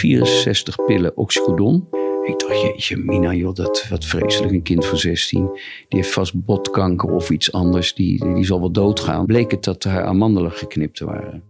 64 0.00 0.84
pillen 0.84 1.16
oxycodon. 1.16 1.88
Ik 2.24 2.38
dacht, 2.38 2.60
jeetje, 2.60 2.96
Mina, 2.96 3.34
joh, 3.34 3.54
dat, 3.54 3.86
wat 3.90 4.04
vreselijk. 4.04 4.52
Een 4.52 4.62
kind 4.62 4.86
van 4.86 4.98
16, 4.98 5.50
die 5.88 5.98
heeft 5.98 6.12
vast 6.12 6.44
botkanker 6.44 7.10
of 7.10 7.30
iets 7.30 7.52
anders. 7.52 7.94
Die, 7.94 8.34
die 8.34 8.44
zal 8.44 8.60
wel 8.60 8.72
doodgaan. 8.72 9.26
Bleek 9.26 9.50
het 9.50 9.64
dat 9.64 9.84
haar 9.84 10.04
amandelen 10.04 10.52
geknipt 10.52 10.98
waren. 10.98 11.42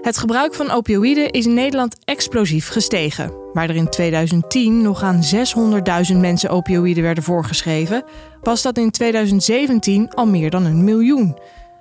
Het 0.00 0.18
gebruik 0.18 0.54
van 0.54 0.70
opioïden 0.70 1.30
is 1.30 1.46
in 1.46 1.54
Nederland 1.54 1.96
explosief 2.04 2.68
gestegen. 2.68 3.32
Waar 3.52 3.68
er 3.68 3.76
in 3.76 3.88
2010 3.88 4.82
nog 4.82 5.02
aan 5.02 5.20
600.000 6.12 6.16
mensen 6.16 6.50
opioïden 6.50 7.02
werden 7.02 7.24
voorgeschreven, 7.24 8.04
was 8.42 8.62
dat 8.62 8.78
in 8.78 8.90
2017 8.90 10.14
al 10.14 10.26
meer 10.26 10.50
dan 10.50 10.64
een 10.64 10.84
miljoen. 10.84 11.38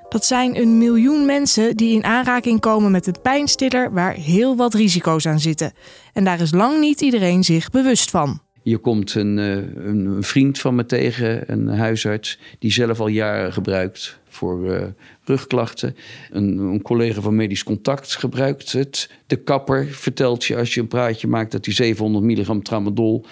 Dat 0.10 0.26
zijn 0.26 0.58
een 0.58 0.78
miljoen 0.78 1.26
mensen 1.26 1.78
die 1.78 1.96
in 1.96 2.04
aanraking 2.04 2.60
komen 2.60 2.92
met 2.92 3.08
een 3.08 3.22
pijnstiller 3.22 3.94
waar 3.94 4.14
heel 4.14 4.56
wat 4.56 4.74
risico's 4.74 5.26
aan 5.26 5.40
zitten. 5.40 5.74
En 6.14 6.24
daar 6.24 6.42
is 6.42 6.52
lang 6.52 6.80
niet 6.80 7.02
iedereen 7.02 7.44
zich 7.44 7.70
bewust 7.70 8.10
van. 8.10 8.42
Je 8.64 8.78
komt 8.78 9.16
een, 9.16 9.40
eh, 9.40 9.86
een, 9.86 10.24
vriend 10.24 10.60
van 10.60 10.76
me 10.76 10.86
tegen, 10.86 11.52
een 11.52 11.68
huisarts, 11.68 12.40
die 12.60 12.72
zelf 12.72 13.00
al 13.00 13.08
jaren 13.08 13.54
gebruikt 13.54 14.20
voor 14.28 14.66
uh, 14.66 14.82
rugklachten. 15.24 15.96
Een, 16.32 16.58
een, 16.58 16.82
collega 16.82 17.22
van 17.22 17.36
Medisch 17.36 17.64
Contact 17.64 18.16
gebruikt 18.16 18.72
het. 18.72 19.10
De 19.28 19.36
kapper 19.36 19.86
vertelt 19.86 20.46
je 20.46 20.58
als 20.58 20.74
je 20.74 20.82
een 20.82 20.88
praatje 20.88 21.28
maakt 21.28 21.52
dat 21.52 21.66
hij 21.66 21.74
700 21.74 22.26
milligram 22.26 22.64
tramadol 22.64 23.26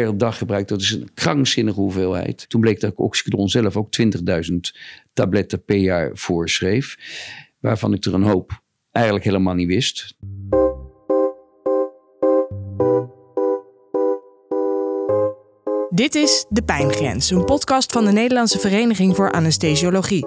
per 0.00 0.18
dag 0.18 0.38
gebruikt. 0.38 0.68
Dat 0.68 0.80
is 0.80 0.90
een 0.90 1.10
krankzinnige 1.14 1.80
hoeveelheid. 1.80 2.48
Toen 2.48 2.60
bleek 2.60 2.80
dat 2.80 2.90
ik 2.90 2.98
oxycodon 2.98 3.48
zelf 3.48 3.76
ook 3.76 3.88
20.000 4.02 4.56
tabletten 5.12 5.64
per 5.64 5.76
jaar 5.76 6.10
voorschreef. 6.12 6.96
Waarvan 7.60 7.92
ik 7.92 8.04
er 8.04 8.14
een 8.14 8.22
hoop 8.22 8.62
eigenlijk 8.90 9.24
helemaal 9.24 9.54
niet 9.54 9.66
wist. 9.66 10.14
Dit 15.90 16.14
is 16.14 16.46
De 16.48 16.62
Pijngrens, 16.64 17.30
een 17.30 17.44
podcast 17.44 17.92
van 17.92 18.04
de 18.04 18.12
Nederlandse 18.12 18.58
Vereniging 18.58 19.16
voor 19.16 19.32
Anesthesiologie. 19.32 20.26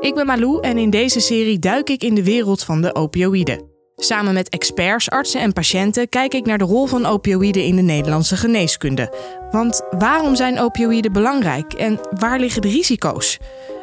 Ik 0.00 0.14
ben 0.14 0.26
Malou 0.26 0.60
en 0.62 0.78
in 0.78 0.90
deze 0.90 1.20
serie 1.20 1.58
duik 1.58 1.88
ik 1.88 2.02
in 2.02 2.14
de 2.14 2.24
wereld 2.24 2.64
van 2.64 2.82
de 2.82 2.94
opioïden. 2.94 3.71
Samen 4.04 4.34
met 4.34 4.48
experts, 4.48 5.10
artsen 5.10 5.40
en 5.40 5.52
patiënten 5.52 6.08
kijk 6.08 6.34
ik 6.34 6.46
naar 6.46 6.58
de 6.58 6.64
rol 6.64 6.86
van 6.86 7.06
opioïden 7.06 7.64
in 7.64 7.76
de 7.76 7.82
Nederlandse 7.82 8.36
geneeskunde. 8.36 9.14
Want 9.50 9.82
waarom 9.90 10.36
zijn 10.36 10.60
opioïden 10.60 11.12
belangrijk 11.12 11.72
en 11.72 12.00
waar 12.10 12.38
liggen 12.38 12.62
de 12.62 12.68
risico's? 12.68 13.38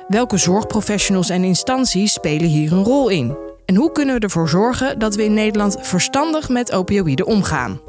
Welke 0.07 0.37
zorgprofessionals 0.37 1.29
en 1.29 1.43
instanties 1.43 2.13
spelen 2.13 2.47
hier 2.47 2.71
een 2.71 2.83
rol 2.83 3.09
in? 3.09 3.37
En 3.65 3.75
hoe 3.75 3.91
kunnen 3.91 4.15
we 4.15 4.21
ervoor 4.21 4.49
zorgen 4.49 4.99
dat 4.99 5.15
we 5.15 5.23
in 5.23 5.33
Nederland 5.33 5.77
verstandig 5.81 6.49
met 6.49 6.71
opioïden 6.71 7.25
omgaan? 7.25 7.88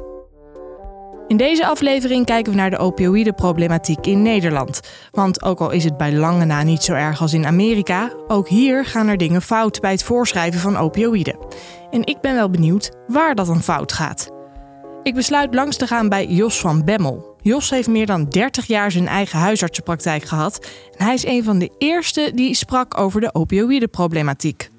In 1.31 1.37
deze 1.37 1.65
aflevering 1.65 2.25
kijken 2.25 2.51
we 2.51 2.57
naar 2.57 2.69
de 2.69 2.77
opioïdenproblematiek 2.77 4.07
in 4.07 4.21
Nederland. 4.21 4.79
Want 5.11 5.43
ook 5.43 5.59
al 5.59 5.71
is 5.71 5.83
het 5.83 5.97
bij 5.97 6.13
lange 6.13 6.45
na 6.45 6.63
niet 6.63 6.83
zo 6.83 6.93
erg 6.93 7.21
als 7.21 7.33
in 7.33 7.45
Amerika, 7.45 8.11
ook 8.27 8.47
hier 8.47 8.85
gaan 8.85 9.07
er 9.07 9.17
dingen 9.17 9.41
fout 9.41 9.79
bij 9.79 9.91
het 9.91 10.03
voorschrijven 10.03 10.59
van 10.59 10.77
opioïden. 10.77 11.37
En 11.91 12.05
ik 12.05 12.21
ben 12.21 12.35
wel 12.35 12.49
benieuwd 12.49 12.91
waar 13.07 13.35
dat 13.35 13.45
dan 13.45 13.61
fout 13.61 13.91
gaat. 13.91 14.29
Ik 15.03 15.13
besluit 15.13 15.53
langs 15.53 15.77
te 15.77 15.87
gaan 15.87 16.09
bij 16.09 16.27
Jos 16.27 16.59
van 16.59 16.85
Bemmel. 16.85 17.35
Jos 17.41 17.69
heeft 17.69 17.87
meer 17.87 18.05
dan 18.05 18.29
30 18.29 18.65
jaar 18.65 18.91
zijn 18.91 19.07
eigen 19.07 19.39
huisartsenpraktijk 19.39 20.23
gehad 20.23 20.67
en 20.97 21.05
hij 21.05 21.13
is 21.13 21.25
een 21.25 21.43
van 21.43 21.59
de 21.59 21.71
eerste 21.77 22.31
die 22.35 22.55
sprak 22.55 22.97
over 22.97 23.21
de 23.21 23.33
opioïdenproblematiek. 23.33 24.69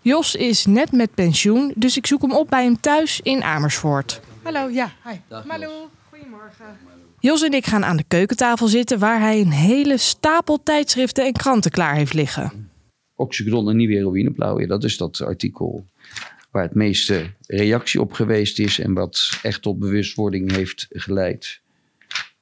Jos 0.00 0.34
is 0.34 0.66
net 0.66 0.92
met 0.92 1.14
pensioen, 1.14 1.72
dus 1.76 1.96
ik 1.96 2.06
zoek 2.06 2.22
hem 2.22 2.32
op 2.32 2.48
bij 2.50 2.64
hem 2.64 2.80
thuis 2.80 3.20
in 3.22 3.42
Amersfoort. 3.42 4.20
Hallo, 4.46 4.68
ja, 4.68 4.92
hi. 5.04 5.16
Hallo, 5.48 5.90
goedemorgen. 6.10 6.64
Jos 7.20 7.42
en 7.42 7.52
ik 7.52 7.66
gaan 7.66 7.84
aan 7.84 7.96
de 7.96 8.04
keukentafel 8.08 8.66
zitten 8.66 8.98
waar 8.98 9.20
hij 9.20 9.40
een 9.40 9.50
hele 9.50 9.96
stapel 9.96 10.62
tijdschriften 10.62 11.24
en 11.24 11.32
kranten 11.32 11.70
klaar 11.70 11.94
heeft 11.94 12.14
liggen. 12.14 12.70
Oxycodon 13.14 13.68
en 13.68 13.76
nieuwe 13.76 13.94
heroïneblauw, 13.94 14.66
dat 14.66 14.84
is 14.84 14.96
dat 14.96 15.20
artikel 15.20 15.86
waar 16.50 16.62
het 16.62 16.74
meeste 16.74 17.30
reactie 17.46 18.00
op 18.00 18.12
geweest 18.12 18.58
is 18.58 18.78
en 18.78 18.94
wat 18.94 19.38
echt 19.42 19.62
tot 19.62 19.78
bewustwording 19.78 20.52
heeft 20.52 20.86
geleid. 20.90 21.60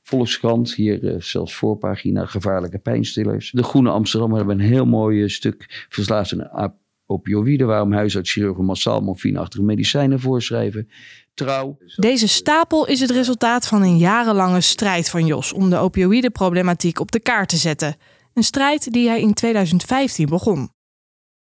Volkskrant, 0.03 0.75
hier 0.75 1.03
uh, 1.03 1.21
zelfs 1.21 1.55
voorpagina, 1.55 2.27
gevaarlijke 2.27 2.79
pijnstillers. 2.79 3.51
De 3.51 3.63
Groene 3.63 3.91
Amsterdam 3.91 4.35
hebben 4.35 4.61
een 4.61 4.67
heel 4.67 4.87
mooi 4.87 5.29
stuk 5.29 5.87
verslaafd 5.89 6.41
aan 6.41 6.75
opioïden, 7.07 7.67
waarom 7.67 7.93
huisartschirurgen 7.93 8.65
massaal 8.65 9.01
morfineachtige 9.01 9.63
medicijnen 9.63 10.21
voorschrijven. 10.21 10.89
Trouw. 11.35 11.77
Deze 11.97 12.29
stapel 12.29 12.87
is 12.87 13.01
het 13.01 13.11
resultaat 13.11 13.67
van 13.67 13.83
een 13.83 13.99
jarenlange 13.99 14.61
strijd 14.61 15.11
van 15.11 15.27
Jos 15.27 15.53
om 15.53 15.71
de 15.71 15.77
opioïdenproblematiek 15.77 17.01
op 17.01 17.13
de 17.13 17.21
kaart 17.21 17.49
te 17.49 17.57
zetten. 17.57 17.97
Een 18.35 18.45
strijd 18.45 18.93
die 18.93 19.09
hij 19.09 19.21
in 19.21 19.35
2015 19.35 20.27
begon. 20.29 20.73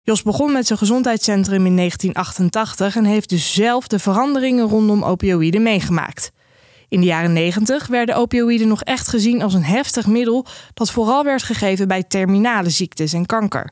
Jos 0.02 0.22
begon 0.22 0.52
met 0.52 0.66
zijn 0.66 0.78
gezondheidscentrum 0.78 1.66
in 1.66 1.76
1988 1.76 2.96
en 2.96 3.04
heeft 3.04 3.28
dus 3.28 3.54
zelf 3.54 3.86
de 3.86 3.98
veranderingen 3.98 4.68
rondom 4.68 5.04
opioïden 5.04 5.62
meegemaakt. 5.62 6.32
In 6.88 7.00
de 7.00 7.06
jaren 7.06 7.32
90 7.32 7.86
werden 7.86 8.16
opioïden 8.16 8.68
nog 8.68 8.82
echt 8.82 9.08
gezien 9.08 9.42
als 9.42 9.54
een 9.54 9.64
heftig 9.64 10.06
middel 10.06 10.46
dat 10.74 10.90
vooral 10.90 11.24
werd 11.24 11.42
gegeven 11.42 11.88
bij 11.88 12.02
terminale 12.02 12.70
ziektes 12.70 13.12
en 13.12 13.26
kanker. 13.26 13.70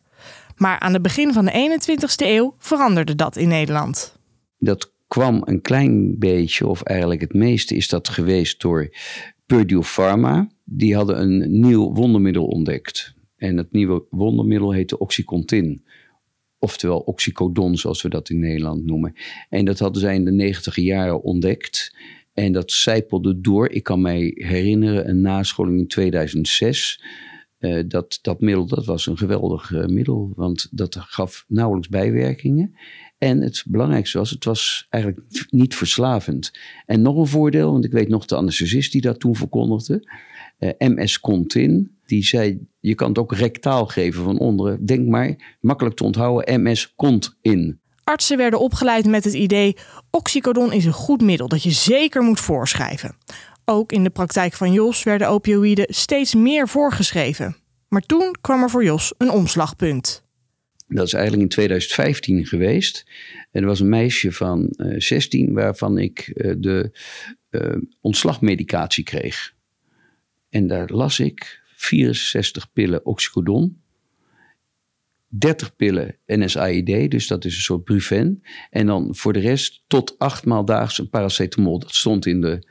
Maar 0.57 0.79
aan 0.79 0.93
het 0.93 1.03
begin 1.03 1.33
van 1.33 1.45
de 1.45 1.79
21ste 1.81 2.27
eeuw 2.27 2.55
veranderde 2.59 3.15
dat 3.15 3.37
in 3.37 3.49
Nederland. 3.49 4.17
Dat 4.59 4.94
kwam 5.07 5.43
een 5.45 5.61
klein 5.61 6.19
beetje, 6.19 6.67
of 6.67 6.83
eigenlijk 6.83 7.21
het 7.21 7.35
meeste 7.35 7.75
is 7.75 7.89
dat 7.89 8.09
geweest 8.09 8.61
door 8.61 8.97
Purdue 9.47 9.83
Pharma. 9.83 10.51
Die 10.65 10.95
hadden 10.95 11.21
een 11.21 11.61
nieuw 11.61 11.93
wondermiddel 11.93 12.47
ontdekt. 12.47 13.15
En 13.37 13.57
het 13.57 13.73
nieuwe 13.73 14.05
wondermiddel 14.11 14.73
heette 14.73 14.99
Oxycontin. 14.99 15.85
Oftewel 16.59 16.99
oxycodon, 16.99 17.77
zoals 17.77 18.03
we 18.03 18.09
dat 18.09 18.31
in 18.31 18.39
Nederland 18.39 18.85
noemen. 18.85 19.13
En 19.49 19.65
dat 19.65 19.79
hadden 19.79 20.01
zij 20.01 20.15
in 20.15 20.25
de 20.25 20.33
negentiger 20.33 20.83
jaren 20.83 21.23
ontdekt. 21.23 21.97
En 22.33 22.53
dat 22.53 22.73
zijpelde 22.73 23.41
door. 23.41 23.69
Ik 23.69 23.83
kan 23.83 24.01
mij 24.01 24.33
herinneren 24.35 25.09
een 25.09 25.21
nascholing 25.21 25.79
in 25.79 25.87
2006. 25.87 27.03
Uh, 27.59 27.79
eh, 27.79 27.89
dat, 27.89 28.19
dat 28.23 28.41
middel 28.41 28.67
dat 28.67 28.85
was 28.85 29.07
een 29.07 29.17
geweldig 29.17 29.71
uh, 29.71 29.87
middel, 29.87 30.33
want 30.37 30.69
dat 30.71 30.97
gaf 30.97 31.45
nauwelijks 31.49 31.89
bijwerkingen. 31.89 32.75
En 33.19 33.41
het 33.41 33.65
belangrijkste 33.67 34.19
was, 34.19 34.31
het 34.31 34.45
was 34.45 34.87
eigenlijk 34.91 35.47
niet 35.51 35.75
verslavend. 35.75 36.53
En 36.87 37.03
nog 37.03 37.17
een 37.17 37.27
voordeel, 37.27 37.73
want 37.73 37.85
ik 37.85 37.93
weet 37.93 38.09
nog 38.09 38.25
de 38.25 38.37
anesthesist 38.37 38.93
die 38.93 39.01
dat 39.01 39.21
toen 39.21 39.37
verkondigde. 39.37 40.09
Uh, 40.59 40.71
eh, 40.79 40.89
MS 40.89 41.21
Contin, 41.21 41.97
die 42.07 42.25
zei, 42.25 42.67
je 42.81 42.95
kan 42.95 43.09
het 43.09 43.19
ook 43.19 43.35
rectaal 43.35 43.87
geven 43.87 44.25
van 44.25 44.39
onderen. 44.39 44.87
Denk 44.87 45.09
maar, 45.09 45.57
makkelijk 45.61 45.97
te 45.97 46.05
onthouden, 46.05 46.63
MS 46.63 46.95
Cont 46.97 47.39
in. 47.43 47.81
Artsen 48.05 48.37
werden 48.37 48.61
opgeleid 48.61 49.07
met 49.07 49.25
het 49.25 49.35
idee: 49.35 49.77
oxycodon 50.11 50.73
is 50.73 50.85
een 50.85 50.93
goed 50.93 51.23
middel 51.23 51.49
dat 51.49 51.63
je 51.63 51.71
zeker 51.71 52.23
moet 52.23 52.41
voorschrijven. 52.41 53.17
Ook 53.65 53.93
in 53.93 54.05
de 54.05 54.11
praktijk 54.11 54.53
van 54.53 54.73
Jos 54.73 55.03
werden 55.03 55.29
opioïden 55.29 55.87
steeds 55.89 56.35
meer 56.35 56.69
voorgeschreven. 56.69 57.57
Maar 57.89 58.03
toen 58.03 58.35
kwam 58.41 58.63
er 58.63 58.71
voor 58.71 58.85
Jos 58.85 59.15
een 59.19 59.31
omslagpunt. 59.31 60.24
Dat 60.95 61.07
is 61.07 61.13
eigenlijk 61.13 61.43
in 61.43 61.49
2015 61.49 62.47
geweest. 62.47 63.05
En 63.51 63.61
er 63.61 63.67
was 63.67 63.81
een 63.81 63.89
meisje 63.89 64.33
van 64.33 64.75
uh, 64.77 64.95
eh, 64.95 65.01
16 65.01 65.53
waarvan 65.53 65.99
ik 65.99 66.33
uh, 66.35 66.55
de 66.59 66.91
uh, 67.51 67.77
ontslagmedicatie 68.01 69.05
kreeg. 69.05 69.55
En 70.49 70.67
daar 70.67 70.91
las 70.91 71.21
ik 71.21 71.63
64 71.75 72.73
pillen 72.73 73.07
oxycodon, 73.07 73.81
30 75.29 75.77
pillen 75.77 76.17
NSAID, 76.27 77.11
dus 77.11 77.27
dat 77.27 77.45
is 77.45 77.57
een 77.57 77.63
soort 77.63 77.85
Brufen. 77.85 78.43
En 78.71 78.87
dan 78.87 79.15
voor 79.15 79.33
de 79.33 79.41
rest 79.41 79.83
tot 79.87 80.19
acht 80.19 80.45
maal 80.45 80.65
daags 80.65 80.99
een 80.99 81.11
paracetamol. 81.11 81.79
Dat 81.79 81.95
stond 81.95 82.27
in 82.27 82.41
de, 82.41 82.67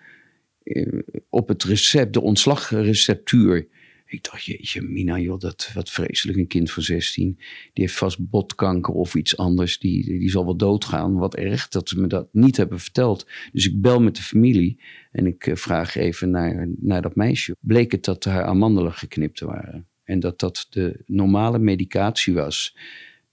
op 1.29 1.47
het 1.47 1.63
recept, 1.63 2.13
de 2.13 2.21
ontslagreceptuur 2.21 3.67
ik 4.13 4.23
dacht, 4.23 4.43
jeetje, 4.43 4.81
Mina, 4.81 5.19
joh, 5.19 5.39
dat, 5.39 5.71
wat 5.73 5.89
vreselijk. 5.89 6.37
Een 6.37 6.47
kind 6.47 6.71
van 6.71 6.83
16. 6.83 7.35
Die 7.37 7.43
heeft 7.73 7.95
vast 7.95 8.29
botkanker 8.29 8.93
of 8.93 9.15
iets 9.15 9.37
anders. 9.37 9.79
Die, 9.79 10.19
die 10.19 10.29
zal 10.29 10.45
wel 10.45 10.55
doodgaan. 10.55 11.13
Wat 11.13 11.35
erg 11.35 11.67
dat 11.67 11.89
ze 11.89 11.99
me 11.99 12.07
dat 12.07 12.27
niet 12.31 12.57
hebben 12.57 12.79
verteld. 12.79 13.27
Dus 13.51 13.67
ik 13.67 13.81
bel 13.81 14.01
met 14.01 14.15
de 14.15 14.21
familie 14.21 14.79
en 15.11 15.25
ik 15.25 15.47
eh, 15.47 15.55
vraag 15.55 15.95
even 15.95 16.29
naar, 16.29 16.67
naar 16.79 17.01
dat 17.01 17.15
meisje. 17.15 17.55
Bleek 17.59 17.91
het 17.91 18.05
dat 18.05 18.23
haar 18.23 18.43
amandelen 18.43 18.93
geknipt 18.93 19.39
waren. 19.39 19.87
En 20.03 20.19
dat 20.19 20.39
dat 20.39 20.67
de 20.69 21.03
normale 21.05 21.59
medicatie 21.59 22.33
was. 22.33 22.77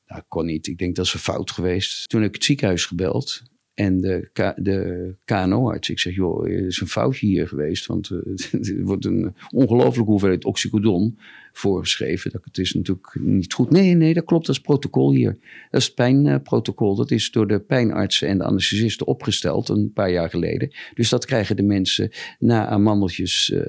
Nou, 0.06 0.22
kon 0.28 0.46
niet. 0.46 0.66
Ik 0.66 0.78
denk 0.78 0.96
dat 0.96 1.12
een 1.12 1.20
fout 1.20 1.50
geweest. 1.50 2.08
Toen 2.08 2.20
heb 2.20 2.28
ik 2.28 2.34
het 2.34 2.44
ziekenhuis 2.44 2.84
gebeld. 2.84 3.42
En 3.80 4.00
de, 4.00 4.30
de 4.56 5.14
KNO-arts, 5.24 5.90
ik 5.90 5.98
zeg, 5.98 6.14
joh, 6.14 6.44
er 6.44 6.66
is 6.66 6.80
een 6.80 6.88
foutje 6.88 7.26
hier 7.26 7.48
geweest. 7.48 7.86
Want 7.86 8.10
uh, 8.10 8.18
er 8.76 8.84
wordt 8.84 9.04
een 9.04 9.34
ongelooflijke 9.50 10.10
hoeveelheid 10.10 10.44
oxycodon 10.44 11.18
voorgeschreven. 11.52 12.30
Dat 12.30 12.44
het 12.44 12.58
is 12.58 12.74
natuurlijk 12.74 13.14
niet 13.20 13.52
goed. 13.52 13.70
Nee, 13.70 13.94
nee, 13.94 14.14
dat 14.14 14.24
klopt, 14.24 14.46
dat 14.46 14.54
is 14.54 14.60
protocol 14.60 15.12
hier. 15.12 15.38
Dat 15.70 15.80
is 15.80 15.86
het 15.86 15.94
pijnprotocol. 15.94 16.94
Dat 16.94 17.10
is 17.10 17.30
door 17.30 17.46
de 17.46 17.60
pijnartsen 17.60 18.28
en 18.28 18.38
de 18.38 18.44
anesthesisten 18.44 19.06
opgesteld 19.06 19.68
een 19.68 19.92
paar 19.92 20.10
jaar 20.10 20.30
geleden. 20.30 20.70
Dus 20.94 21.08
dat 21.08 21.24
krijgen 21.24 21.56
de 21.56 21.62
mensen 21.62 22.10
na 22.38 22.66
aan 22.66 23.08
uh, 23.08 23.26
uh, 23.48 23.66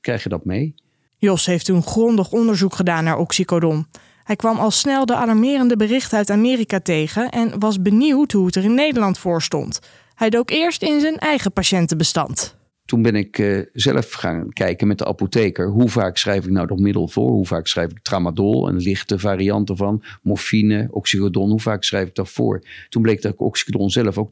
krijgen 0.00 0.30
dat 0.30 0.44
mee. 0.44 0.74
Jos 1.18 1.46
heeft 1.46 1.64
toen 1.64 1.82
grondig 1.82 2.32
onderzoek 2.32 2.74
gedaan 2.74 3.04
naar 3.04 3.18
oxycodon. 3.18 3.86
Hij 4.24 4.36
kwam 4.36 4.58
al 4.58 4.70
snel 4.70 5.06
de 5.06 5.14
alarmerende 5.14 5.76
berichten 5.76 6.18
uit 6.18 6.30
Amerika 6.30 6.80
tegen 6.80 7.30
en 7.30 7.58
was 7.58 7.82
benieuwd 7.82 8.32
hoe 8.32 8.46
het 8.46 8.56
er 8.56 8.64
in 8.64 8.74
Nederland 8.74 9.18
voor 9.18 9.42
stond. 9.42 9.80
Hij 10.14 10.30
dook 10.30 10.50
eerst 10.50 10.82
in 10.82 11.00
zijn 11.00 11.18
eigen 11.18 11.52
patiëntenbestand. 11.52 12.60
Toen 12.84 13.02
ben 13.02 13.14
ik 13.14 13.38
uh, 13.38 13.62
zelf 13.72 14.12
gaan 14.12 14.48
kijken 14.48 14.86
met 14.86 14.98
de 14.98 15.04
apotheker. 15.04 15.68
Hoe 15.68 15.88
vaak 15.88 16.16
schrijf 16.16 16.44
ik 16.44 16.50
nou 16.50 16.66
dat 16.66 16.78
middel 16.78 17.08
voor? 17.08 17.30
Hoe 17.30 17.46
vaak 17.46 17.66
schrijf 17.66 17.90
ik 17.90 18.02
tramadol, 18.02 18.68
een 18.68 18.76
lichte 18.76 19.18
variant 19.18 19.68
ervan? 19.68 20.04
Morfine, 20.22 20.88
oxycodon, 20.90 21.50
hoe 21.50 21.60
vaak 21.60 21.84
schrijf 21.84 22.08
ik 22.08 22.14
dat 22.14 22.30
voor? 22.30 22.62
Toen 22.88 23.02
bleek 23.02 23.22
dat 23.22 23.32
ik 23.32 23.40
oxycodon 23.40 23.90
zelf 23.90 24.18
ook 24.18 24.30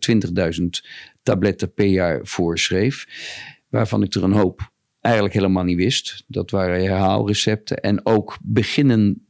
20.000 0.61 0.67
tabletten 1.23 1.73
per 1.73 1.87
jaar 1.87 2.21
voorschreef. 2.23 3.07
Waarvan 3.69 4.03
ik 4.03 4.15
er 4.15 4.25
een 4.25 4.33
hoop 4.33 4.71
eigenlijk 5.01 5.35
helemaal 5.35 5.65
niet 5.65 5.77
wist. 5.77 6.25
Dat 6.27 6.51
waren 6.51 6.81
herhaalrecepten 6.81 7.77
en 7.77 8.07
ook 8.07 8.39
beginnen 8.43 9.30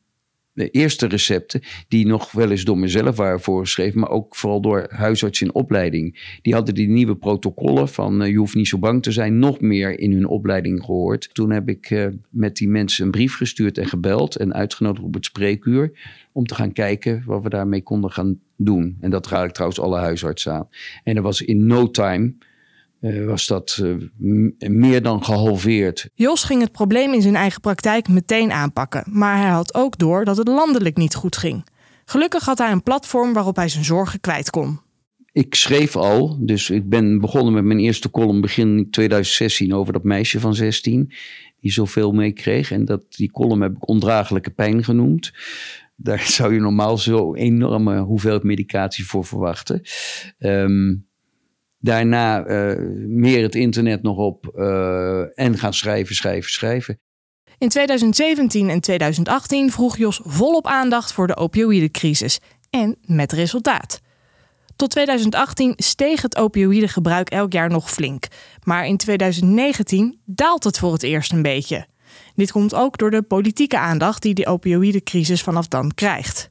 de 0.61 0.71
eerste 0.71 1.07
recepten, 1.07 1.61
die 1.89 2.07
nog 2.07 2.33
wel 2.33 2.51
eens 2.51 2.65
door 2.65 2.79
mezelf 2.79 3.17
waren 3.17 3.41
voorgeschreven, 3.41 4.01
maar 4.01 4.11
ook 4.11 4.37
vooral 4.37 4.61
door 4.61 4.87
huisartsen 4.89 5.47
in 5.47 5.55
opleiding. 5.55 6.39
Die 6.43 6.55
hadden 6.55 6.75
die 6.75 6.89
nieuwe 6.89 7.17
protocollen 7.17 7.89
van 7.89 8.23
uh, 8.23 8.29
je 8.29 8.37
hoeft 8.37 8.55
niet 8.55 8.69
zo 8.69 8.79
bang 8.79 9.03
te 9.03 9.13
zijn, 9.13 9.39
nog 9.39 9.61
meer 9.61 9.99
in 9.99 10.13
hun 10.13 10.27
opleiding 10.27 10.85
gehoord. 10.85 11.31
Toen 11.33 11.51
heb 11.51 11.69
ik 11.69 11.91
uh, 11.91 12.07
met 12.31 12.57
die 12.57 12.69
mensen 12.69 13.05
een 13.05 13.11
brief 13.11 13.37
gestuurd 13.37 13.79
en 13.79 13.87
gebeld 13.87 14.37
en 14.37 14.55
uitgenodigd 14.55 15.05
op 15.05 15.15
het 15.15 15.25
spreekuur 15.25 15.93
om 16.33 16.47
te 16.47 16.55
gaan 16.55 16.73
kijken 16.73 17.23
wat 17.27 17.43
we 17.43 17.49
daarmee 17.49 17.83
konden 17.83 18.11
gaan 18.11 18.41
doen. 18.57 18.97
En 19.01 19.11
dat 19.11 19.27
raad 19.27 19.45
ik 19.45 19.53
trouwens 19.53 19.81
alle 19.81 19.99
huisartsen 19.99 20.53
aan. 20.53 20.69
En 21.05 21.17
er 21.17 21.23
was 21.23 21.41
in 21.41 21.67
no 21.67 21.91
time 21.91 22.35
uh, 23.01 23.27
was 23.27 23.47
dat 23.47 23.81
uh, 23.83 23.97
meer 24.59 25.03
dan 25.03 25.25
gehalveerd. 25.25 26.09
Jos 26.15 26.45
ging 26.45 26.61
het 26.61 26.73
probleem 26.73 27.15
in 27.15 27.23
zijn 27.23 27.37
eigen 27.37 27.61
praktijk 27.61 28.09
meteen 28.09 28.53
aanpakken, 28.53 29.05
maar 29.07 29.37
hij 29.37 29.51
had 29.51 29.75
ook 29.75 29.99
door 29.99 30.25
dat 30.25 30.37
het 30.37 30.49
landelijk 30.49 30.97
niet 30.97 31.15
goed 31.15 31.37
ging. 31.37 31.65
Gelukkig 32.05 32.45
had 32.45 32.59
hij 32.59 32.73
een 32.73 32.83
platform 32.83 33.33
waarop 33.33 33.57
hij 33.57 33.69
zijn 33.69 33.85
zorgen 33.85 34.21
kwijt 34.21 34.51
kon. 34.51 34.81
Ik 35.33 35.55
schreef 35.55 35.97
al, 35.97 36.39
dus 36.41 36.71
ik 36.71 36.89
ben 36.89 37.21
begonnen 37.21 37.53
met 37.53 37.65
mijn 37.65 37.79
eerste 37.79 38.11
column 38.11 38.41
begin 38.41 38.91
2016 38.91 39.75
over 39.75 39.93
dat 39.93 40.05
meisje 40.05 40.41
van 40.41 40.55
16 40.55 41.13
die 41.61 41.73
zoveel 41.73 42.13
meekreeg. 42.13 42.71
En 42.71 42.85
dat, 42.85 43.05
die 43.09 43.31
column 43.31 43.61
heb 43.61 43.77
ik 43.77 43.89
ondraaglijke 43.89 44.51
pijn 44.51 44.85
genoemd. 44.85 45.33
Daar 45.97 46.21
zou 46.37 46.55
je 46.55 46.61
normaal 46.61 46.99
zo 46.99 47.35
enorme 47.35 47.99
hoeveelheid 47.99 48.43
medicatie 48.43 49.07
voor 49.07 49.25
verwachten. 49.25 49.83
Um, 50.39 51.09
Daarna 51.83 52.47
uh, 52.47 52.77
meer 53.07 53.43
het 53.43 53.55
internet 53.55 54.03
nog 54.03 54.17
op 54.17 54.53
uh, 54.57 55.39
en 55.39 55.59
gaan 55.59 55.75
schrijven, 55.75 56.15
schrijven, 56.15 56.51
schrijven. 56.51 57.01
In 57.59 57.69
2017 57.69 58.69
en 58.69 58.81
2018 58.81 59.71
vroeg 59.71 59.97
Jos 59.97 60.21
volop 60.25 60.67
aandacht 60.67 61.13
voor 61.13 61.27
de 61.27 61.37
opioïdecrisis. 61.37 62.41
En 62.71 62.97
met 63.07 63.33
resultaat. 63.33 64.01
Tot 64.77 64.91
2018 64.91 65.73
steeg 65.77 66.23
het 66.23 66.37
opioïdegebruik 66.37 67.31
elk 67.31 67.53
jaar 67.53 67.71
nog 67.71 67.91
flink. 67.91 68.27
Maar 68.65 68.87
in 68.87 68.97
2019 68.97 70.21
daalt 70.25 70.65
het 70.65 70.79
voor 70.79 70.93
het 70.93 71.03
eerst 71.03 71.33
een 71.33 71.43
beetje. 71.43 71.87
Dit 72.35 72.53
komt 72.53 72.75
ook 72.75 72.99
door 72.99 73.11
de 73.11 73.23
politieke 73.23 73.79
aandacht 73.79 74.23
die 74.23 74.35
de 74.35 74.47
opioïdecrisis 74.47 75.43
vanaf 75.43 75.69
dan 75.69 75.95
krijgt. 75.95 76.51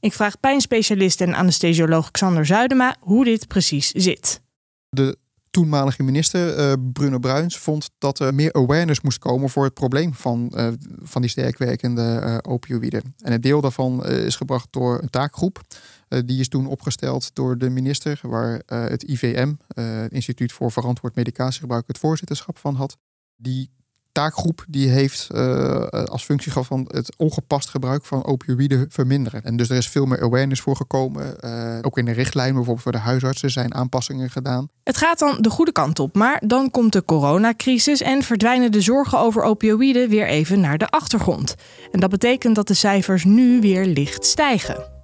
Ik 0.00 0.12
vraag 0.12 0.40
pijnspecialist 0.40 1.20
en 1.20 1.34
anesthesioloog 1.34 2.10
Xander 2.10 2.46
Zuidema 2.46 2.96
hoe 3.00 3.24
dit 3.24 3.48
precies 3.48 3.90
zit. 3.90 4.39
De 4.90 5.18
toenmalige 5.50 6.02
minister 6.02 6.58
uh, 6.58 6.72
Bruno 6.92 7.18
Bruins 7.18 7.58
vond 7.58 7.90
dat 7.98 8.18
er 8.18 8.34
meer 8.34 8.52
awareness 8.52 9.00
moest 9.00 9.18
komen 9.18 9.50
voor 9.50 9.64
het 9.64 9.74
probleem 9.74 10.14
van, 10.14 10.52
uh, 10.56 10.68
van 11.02 11.20
die 11.20 11.30
sterkwerkende 11.30 12.20
uh, 12.24 12.52
opioïden. 12.52 13.14
En 13.18 13.32
een 13.32 13.40
deel 13.40 13.60
daarvan 13.60 14.06
is 14.06 14.36
gebracht 14.36 14.68
door 14.70 15.02
een 15.02 15.10
taakgroep. 15.10 15.60
die 16.08 16.40
is 16.40 16.48
toen 16.48 16.66
opgesteld 16.66 17.34
door 17.34 17.58
de 17.58 17.70
minister, 17.70 18.20
waar 18.22 18.62
het 18.66 19.02
IVM, 19.02 19.54
het 19.74 20.12
Instituut 20.12 20.52
voor 20.52 20.72
Verantwoord 20.72 21.14
Medicatiegebruik, 21.14 21.86
het 21.86 21.98
voorzitterschap 21.98 22.58
van 22.58 22.74
had. 22.74 22.96
Die 23.36 23.70
taakgroep 24.20 24.64
die 24.68 24.88
heeft 24.88 25.28
uh, 25.32 25.82
als 25.86 26.24
functie 26.24 26.52
gehad 26.52 26.66
van 26.66 26.88
het 26.92 27.16
ongepast 27.16 27.68
gebruik 27.68 28.04
van 28.04 28.24
opioïden 28.24 28.86
verminderen. 28.88 29.44
En 29.44 29.56
dus 29.56 29.70
er 29.70 29.76
is 29.76 29.88
veel 29.88 30.06
meer 30.06 30.22
awareness 30.22 30.60
voor 30.60 30.76
gekomen. 30.76 31.36
Uh, 31.44 31.78
ook 31.82 31.98
in 31.98 32.04
de 32.04 32.12
richtlijn, 32.12 32.54
bijvoorbeeld 32.54 32.82
voor 32.82 32.92
de 32.92 32.98
huisartsen, 32.98 33.50
zijn 33.50 33.74
aanpassingen 33.74 34.30
gedaan. 34.30 34.68
Het 34.84 34.96
gaat 34.96 35.18
dan 35.18 35.36
de 35.40 35.50
goede 35.50 35.72
kant 35.72 35.98
op, 35.98 36.14
maar 36.14 36.42
dan 36.46 36.70
komt 36.70 36.92
de 36.92 37.04
coronacrisis 37.04 38.00
en 38.00 38.22
verdwijnen 38.22 38.72
de 38.72 38.80
zorgen 38.80 39.18
over 39.18 39.42
opioïden 39.42 40.08
weer 40.08 40.26
even 40.26 40.60
naar 40.60 40.78
de 40.78 40.88
achtergrond. 40.88 41.54
En 41.90 42.00
dat 42.00 42.10
betekent 42.10 42.54
dat 42.54 42.68
de 42.68 42.74
cijfers 42.74 43.24
nu 43.24 43.60
weer 43.60 43.86
licht 43.86 44.26
stijgen. 44.26 44.98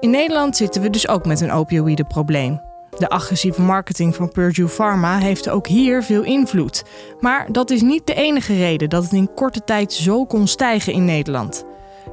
In 0.00 0.10
Nederland 0.10 0.56
zitten 0.56 0.82
we 0.82 0.90
dus 0.90 1.08
ook 1.08 1.26
met 1.26 1.40
een 1.40 1.52
opioïdenprobleem. 1.52 2.71
De 2.98 3.08
agressieve 3.08 3.62
marketing 3.62 4.14
van 4.14 4.32
Purdue 4.32 4.68
Pharma 4.68 5.18
heeft 5.18 5.48
ook 5.48 5.66
hier 5.66 6.02
veel 6.02 6.24
invloed. 6.24 6.84
Maar 7.20 7.52
dat 7.52 7.70
is 7.70 7.82
niet 7.82 8.06
de 8.06 8.14
enige 8.14 8.54
reden 8.54 8.88
dat 8.88 9.02
het 9.02 9.12
in 9.12 9.34
korte 9.34 9.64
tijd 9.64 9.92
zo 9.92 10.24
kon 10.24 10.46
stijgen 10.46 10.92
in 10.92 11.04
Nederland. 11.04 11.64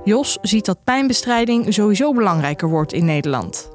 Jos 0.04 0.38
ziet 0.42 0.66
dat 0.66 0.84
pijnbestrijding 0.84 1.74
sowieso 1.74 2.14
belangrijker 2.14 2.70
wordt 2.70 2.94
in 2.94 3.06
Nederland. 3.06 3.72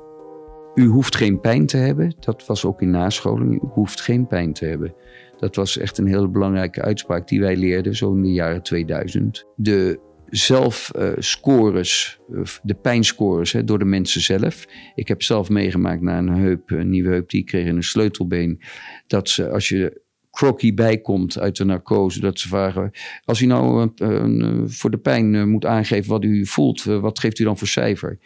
U 0.75 0.87
hoeft 0.87 1.17
geen 1.17 1.41
pijn 1.41 1.67
te 1.67 1.77
hebben. 1.77 2.15
Dat 2.21 2.47
was 2.47 2.65
ook 2.65 2.83
in 2.83 2.91
nascholing. 2.91 3.63
U 3.63 3.67
hoeft 3.73 4.01
geen 4.01 4.27
pijn 4.27 4.53
te 4.53 4.65
hebben. 4.65 4.95
Dat 5.37 5.57
was 5.57 5.79
echt 5.79 5.99
een 5.99 6.07
hele 6.07 6.29
belangrijke 6.29 6.83
uitspraak 6.83 7.29
die 7.29 7.41
wij 7.41 7.57
leerden, 7.57 7.97
zo 7.97 8.13
in 8.13 8.23
de 8.23 8.33
jaren 8.33 8.63
2000. 8.63 9.45
De 9.57 10.01
zelfscores, 10.31 12.19
uh, 12.31 12.41
de 12.63 12.75
pijnscores 12.75 13.53
hè, 13.53 13.65
door 13.65 13.79
de 13.79 13.85
mensen 13.85 14.21
zelf. 14.21 14.67
Ik 14.95 15.09
heb 15.09 15.23
zelf 15.23 15.49
meegemaakt 15.49 16.01
na 16.01 16.19
een 16.19 16.29
heup, 16.29 16.71
nieuwe 16.71 17.09
heup 17.09 17.31
die 17.31 17.41
ik 17.41 17.47
kreeg 17.47 17.67
in 17.67 17.77
een 17.77 17.83
sleutelbeen. 17.83 18.61
Dat 19.07 19.29
ze, 19.29 19.51
als 19.51 19.69
je 19.69 20.03
crocky 20.31 20.75
bijkomt 20.75 21.39
uit 21.39 21.57
de 21.57 21.65
narcose, 21.65 22.21
dat 22.21 22.39
ze 22.39 22.49
vragen: 22.49 22.91
als 23.25 23.41
u 23.41 23.47
nou 23.47 23.91
een, 23.97 24.71
voor 24.71 24.91
de 24.91 24.99
pijn 24.99 25.49
moet 25.49 25.67
aangeven 25.67 26.11
wat 26.11 26.25
u 26.25 26.47
voelt, 26.47 26.83
wat 26.83 27.19
geeft 27.19 27.39
u 27.39 27.45
dan 27.45 27.59
voor 27.59 27.69
cijfer? 27.69 28.19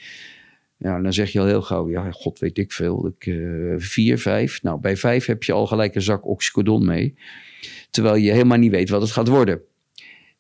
Ja, 0.77 1.01
dan 1.01 1.13
zeg 1.13 1.33
je 1.33 1.41
al 1.41 1.47
heel 1.47 1.63
gauw, 1.63 1.91
ja, 1.91 2.11
god 2.11 2.39
weet 2.39 2.59
ik 2.59 2.73
veel. 2.73 3.07
Ik, 3.07 3.37
vier, 3.77 4.19
vijf. 4.19 4.63
Nou, 4.63 4.81
bij 4.81 4.97
vijf 4.97 5.27
heb 5.27 5.43
je 5.43 5.53
al 5.53 5.67
gelijk 5.67 5.95
een 5.95 6.03
zak 6.03 6.27
oxycodon 6.27 6.85
mee. 6.85 7.15
Terwijl 7.91 8.15
je 8.15 8.31
helemaal 8.31 8.59
niet 8.59 8.71
weet 8.71 8.89
wat 8.89 9.01
het 9.01 9.11
gaat 9.11 9.29
worden. 9.29 9.61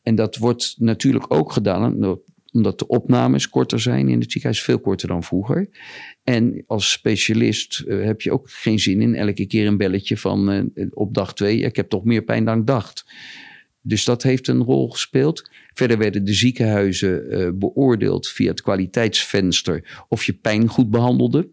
En 0.09 0.15
dat 0.15 0.37
wordt 0.37 0.75
natuurlijk 0.79 1.35
ook 1.35 1.53
gedaan 1.53 2.19
omdat 2.53 2.79
de 2.79 2.87
opnames 2.87 3.49
korter 3.49 3.81
zijn 3.81 4.09
in 4.09 4.21
het 4.21 4.33
ziekenhuis, 4.33 4.62
veel 4.62 4.81
korter 4.81 5.09
dan 5.09 5.23
vroeger. 5.23 5.69
En 6.25 6.65
als 6.67 6.91
specialist 6.91 7.85
uh, 7.87 8.05
heb 8.05 8.21
je 8.21 8.33
ook 8.33 8.50
geen 8.50 8.79
zin 8.79 9.00
in 9.00 9.15
elke 9.15 9.47
keer 9.47 9.67
een 9.67 9.77
belletje 9.77 10.17
van 10.17 10.53
uh, 10.53 10.87
op 10.91 11.15
dag 11.15 11.35
twee, 11.35 11.59
ik 11.59 11.77
heb 11.77 11.88
toch 11.88 12.05
meer 12.05 12.23
pijn 12.23 12.45
dan 12.45 12.59
ik 12.59 12.67
dacht. 12.67 13.05
Dus 13.88 14.04
dat 14.04 14.23
heeft 14.23 14.49
een 14.49 14.62
rol 14.62 14.90
gespeeld. 14.90 15.50
Verder 15.73 15.99
werden 15.99 16.25
de 16.25 16.35
ziekenhuizen 16.35 17.25
uh, 17.30 17.49
beoordeeld 17.54 18.28
via 18.28 18.49
het 18.50 18.62
kwaliteitsvenster 18.62 20.04
of 20.09 20.25
je 20.25 20.33
pijn 20.33 20.68
goed 20.68 20.90
behandelde. 20.90 21.49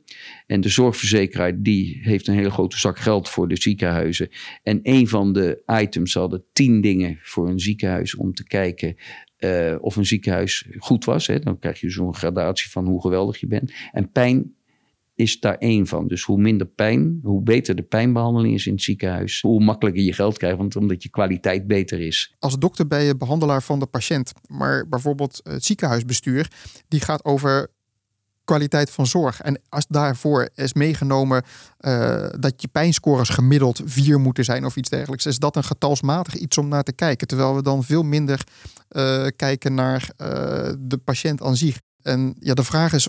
En 0.48 0.62
de 0.62 0.70
zorgverzekeraar 0.70 1.62
die 1.62 2.00
heeft 2.02 2.28
een 2.28 2.36
hele 2.36 2.52
grote 2.52 2.78
zak 2.78 3.00
geld 3.00 3.30
voor 3.30 3.48
de 3.48 3.62
ziekenhuizen. 3.62 4.30
En 4.64 4.80
een 4.84 5.08
van 5.08 5.34
de 5.34 5.64
items 5.82 6.14
hadden 6.14 6.44
tien 6.54 6.82
dingen 6.82 7.20
voor 7.22 7.50
een 7.50 7.60
ziekenhuis 7.60 8.16
om 8.16 8.34
te 8.34 8.44
kijken 8.44 8.96
uh, 9.40 9.76
of 9.80 9.96
een 9.96 10.06
ziekenhuis 10.06 10.68
goed 10.78 11.06
was. 11.06 11.28
Hè. 11.28 11.40
Dan 11.40 11.60
krijg 11.60 11.80
je 11.80 11.90
zo'n 11.90 12.16
gradatie 12.16 12.70
van 12.70 12.86
hoe 12.86 13.02
geweldig 13.02 13.40
je 13.40 13.48
bent. 13.48 13.74
En 13.92 14.12
pijn 14.12 14.56
is 15.16 15.40
daar 15.40 15.58
één 15.58 15.88
van. 15.88 16.08
Dus 16.08 16.24
hoe 16.24 16.38
minder 16.38 16.68
pijn, 16.68 17.20
hoe 17.24 17.44
beter 17.44 17.76
de 17.76 17.84
pijnbehandeling 17.84 18.54
is 18.54 18.66
in 18.66 18.74
het 18.74 18.82
ziekenhuis, 18.82 19.42
hoe 19.42 19.64
makkelijker 19.64 20.04
je 20.04 20.14
geld 20.14 20.38
krijgt, 20.38 20.58
want 20.58 20.76
omdat 20.76 21.04
je 21.04 21.10
kwaliteit 21.10 21.68
beter 21.68 22.00
is. 22.00 22.36
Als 22.40 22.60
dokter 22.60 22.88
ben 22.88 23.04
je 23.04 23.18
behandelaar 23.18 23.64
van 23.64 23.80
de 23.80 23.86
patiënt, 23.86 24.32
maar 24.48 24.88
bijvoorbeeld 24.88 25.40
het 25.44 25.66
ziekenhuisbestuur, 25.66 26.52
die 26.88 27.00
gaat 27.00 27.26
over 27.26 27.74
kwaliteit 28.44 28.92
van 28.92 29.08
zorg. 29.08 29.42
En 29.42 29.62
als 29.70 29.86
daarvoor 29.88 30.50
is 30.56 30.74
meegenomen 30.74 31.44
uh, 31.80 32.28
dat 32.40 32.62
je 32.62 32.68
pijnscores 32.68 33.30
gemiddeld 33.30 33.82
vier 33.86 34.20
moeten 34.20 34.44
zijn 34.44 34.66
of 34.66 34.76
iets 34.76 34.90
dergelijks, 34.90 35.26
is 35.26 35.40
dat 35.40 35.56
een 35.56 35.64
getalsmatig 35.64 36.36
iets 36.36 36.58
om 36.58 36.68
naar 36.68 36.84
te 36.84 36.94
kijken. 36.94 37.28
Terwijl 37.28 37.56
we 37.56 37.62
dan 37.62 37.84
veel 37.84 38.04
minder 38.04 38.44
uh, 38.92 39.28
kijken 39.36 39.74
naar 39.74 40.10
uh, 40.18 40.28
de 40.80 40.98
patiënt 41.04 41.42
aan 41.42 41.56
zich. 41.56 41.80
En 42.06 42.36
ja, 42.40 42.54
de 42.54 42.64
vraag 42.64 42.94
is, 42.94 43.08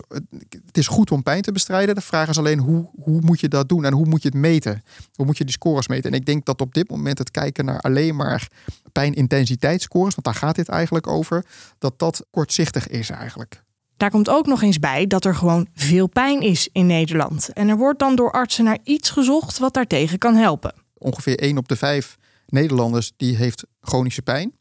het 0.65 0.77
is 0.77 0.87
goed 0.87 1.11
om 1.11 1.23
pijn 1.23 1.41
te 1.41 1.51
bestrijden. 1.51 1.95
De 1.95 2.01
vraag 2.01 2.29
is 2.29 2.37
alleen, 2.37 2.59
hoe, 2.59 2.89
hoe 3.01 3.21
moet 3.21 3.39
je 3.39 3.47
dat 3.47 3.69
doen 3.69 3.85
en 3.85 3.93
hoe 3.93 4.05
moet 4.05 4.21
je 4.21 4.27
het 4.27 4.37
meten? 4.37 4.83
Hoe 5.13 5.25
moet 5.25 5.37
je 5.37 5.43
die 5.43 5.53
scores 5.53 5.87
meten? 5.87 6.11
En 6.11 6.17
ik 6.17 6.25
denk 6.25 6.45
dat 6.45 6.61
op 6.61 6.73
dit 6.73 6.89
moment 6.89 7.17
het 7.17 7.31
kijken 7.31 7.65
naar 7.65 7.79
alleen 7.79 8.15
maar 8.15 8.47
pijnintensiteitsscores, 8.91 10.13
want 10.13 10.25
daar 10.25 10.35
gaat 10.35 10.55
dit 10.55 10.69
eigenlijk 10.69 11.07
over, 11.07 11.45
dat 11.77 11.99
dat 11.99 12.25
kortzichtig 12.31 12.87
is 12.87 13.09
eigenlijk. 13.09 13.63
Daar 13.97 14.09
komt 14.09 14.29
ook 14.29 14.45
nog 14.45 14.61
eens 14.61 14.79
bij 14.79 15.07
dat 15.07 15.25
er 15.25 15.35
gewoon 15.35 15.67
veel 15.73 16.07
pijn 16.07 16.41
is 16.41 16.69
in 16.71 16.85
Nederland. 16.85 17.53
En 17.53 17.69
er 17.69 17.77
wordt 17.77 17.99
dan 17.99 18.15
door 18.15 18.31
artsen 18.31 18.63
naar 18.63 18.79
iets 18.83 19.09
gezocht 19.09 19.57
wat 19.57 19.73
daartegen 19.73 20.17
kan 20.17 20.35
helpen. 20.35 20.73
Ongeveer 20.93 21.39
1 21.39 21.57
op 21.57 21.67
de 21.67 21.75
5 21.75 22.17
Nederlanders 22.45 23.11
die 23.17 23.35
heeft 23.35 23.65
chronische 23.81 24.21
pijn. 24.21 24.56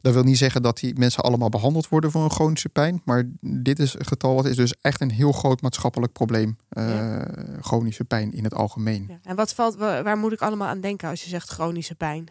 Dat 0.00 0.14
wil 0.14 0.22
niet 0.22 0.38
zeggen 0.38 0.62
dat 0.62 0.78
die 0.78 0.98
mensen 0.98 1.22
allemaal 1.22 1.48
behandeld 1.48 1.88
worden 1.88 2.10
voor 2.10 2.24
een 2.24 2.30
chronische 2.30 2.68
pijn. 2.68 3.02
Maar 3.04 3.24
dit 3.40 3.78
is 3.78 3.98
een 3.98 4.06
getal 4.06 4.34
wat 4.34 4.46
is 4.46 4.56
dus 4.56 4.74
echt 4.80 5.00
een 5.00 5.10
heel 5.10 5.32
groot 5.32 5.62
maatschappelijk 5.62 6.12
probleem. 6.12 6.56
Uh, 6.78 7.18
Chronische 7.60 8.04
pijn 8.04 8.32
in 8.32 8.44
het 8.44 8.54
algemeen. 8.54 9.04
Ja. 9.08 9.18
En 9.22 9.36
wat 9.36 9.54
valt, 9.54 9.76
waar 9.76 10.18
moet 10.18 10.32
ik 10.32 10.40
allemaal 10.40 10.68
aan 10.68 10.80
denken 10.80 11.08
als 11.08 11.22
je 11.22 11.28
zegt 11.28 11.48
chronische 11.48 11.94
pijn? 11.94 12.28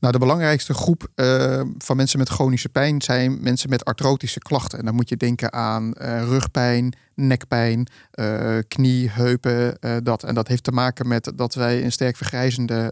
Nou, 0.00 0.12
de 0.12 0.18
belangrijkste 0.18 0.74
groep 0.74 1.08
uh, 1.14 1.60
van 1.78 1.96
mensen 1.96 2.18
met 2.18 2.28
chronische 2.28 2.68
pijn 2.68 3.02
zijn 3.02 3.42
mensen 3.42 3.70
met 3.70 3.84
artrotische 3.84 4.38
klachten. 4.38 4.78
En 4.78 4.84
dan 4.84 4.94
moet 4.94 5.08
je 5.08 5.16
denken 5.16 5.52
aan 5.52 5.92
uh, 6.02 6.22
rugpijn, 6.22 6.96
nekpijn, 7.14 7.86
uh, 8.14 8.58
knie, 8.68 9.10
heupen, 9.10 9.78
dat. 10.02 10.22
En 10.22 10.34
dat 10.34 10.48
heeft 10.48 10.64
te 10.64 10.72
maken 10.72 11.08
met 11.08 11.32
dat 11.34 11.54
wij 11.54 11.84
een 11.84 11.92
sterk 11.92 12.16
vergrijzende 12.16 12.90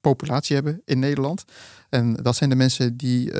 populatie 0.00 0.54
hebben 0.54 0.82
in 0.84 0.98
Nederland. 0.98 1.44
En 1.88 2.14
dat 2.14 2.36
zijn 2.36 2.50
de 2.50 2.56
mensen 2.56 2.96
die 2.96 3.32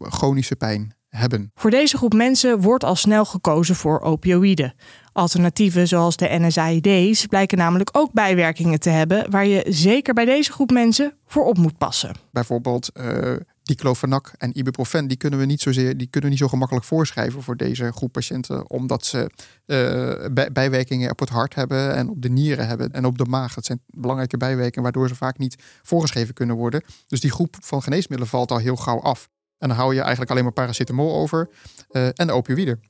chronische 0.00 0.56
pijn 0.56 0.94
hebben. 1.16 1.50
Voor 1.54 1.70
deze 1.70 1.96
groep 1.96 2.12
mensen 2.12 2.60
wordt 2.60 2.84
al 2.84 2.96
snel 2.96 3.24
gekozen 3.24 3.74
voor 3.74 4.00
opioïden. 4.00 4.74
Alternatieven 5.12 5.88
zoals 5.88 6.16
de 6.16 6.28
NSAID's 6.30 7.26
blijken 7.26 7.58
namelijk 7.58 7.90
ook 7.92 8.12
bijwerkingen 8.12 8.80
te 8.80 8.90
hebben 8.90 9.30
waar 9.30 9.46
je 9.46 9.64
zeker 9.68 10.14
bij 10.14 10.24
deze 10.24 10.52
groep 10.52 10.70
mensen 10.70 11.16
voor 11.26 11.44
op 11.44 11.58
moet 11.58 11.78
passen. 11.78 12.14
Bijvoorbeeld 12.30 12.90
uh, 12.94 13.32
diclofenac 13.62 14.32
en 14.38 14.58
ibuprofen, 14.58 15.06
die 15.06 15.16
kunnen 15.16 15.38
we 15.38 15.44
niet 15.44 15.60
zozeer, 15.60 15.96
die 15.96 16.06
kunnen 16.06 16.30
we 16.30 16.36
niet 16.36 16.44
zo 16.44 16.48
gemakkelijk 16.48 16.86
voorschrijven 16.86 17.42
voor 17.42 17.56
deze 17.56 17.92
groep 17.92 18.12
patiënten, 18.12 18.70
omdat 18.70 19.06
ze 19.06 19.30
uh, 19.66 20.46
bijwerkingen 20.52 21.10
op 21.10 21.18
het 21.18 21.28
hart 21.28 21.54
hebben 21.54 21.94
en 21.94 22.08
op 22.08 22.22
de 22.22 22.28
nieren 22.28 22.66
hebben 22.66 22.92
en 22.92 23.04
op 23.04 23.18
de 23.18 23.24
maag. 23.24 23.54
Dat 23.54 23.64
zijn 23.64 23.80
belangrijke 23.86 24.36
bijwerkingen 24.36 24.82
waardoor 24.82 25.08
ze 25.08 25.14
vaak 25.14 25.38
niet 25.38 25.56
voorgeschreven 25.82 26.34
kunnen 26.34 26.56
worden. 26.56 26.82
Dus 27.06 27.20
die 27.20 27.30
groep 27.30 27.56
van 27.60 27.82
geneesmiddelen 27.82 28.32
valt 28.32 28.50
al 28.50 28.58
heel 28.58 28.76
gauw 28.76 29.00
af. 29.00 29.28
En 29.58 29.68
dan 29.68 29.76
hou 29.76 29.94
je 29.94 30.00
eigenlijk 30.00 30.30
alleen 30.30 30.44
maar 30.44 30.52
paracetamol 30.52 31.14
over 31.14 31.48
uh, 31.90 32.06
en 32.06 32.26
de 32.26 32.32
opioïden. 32.32 32.80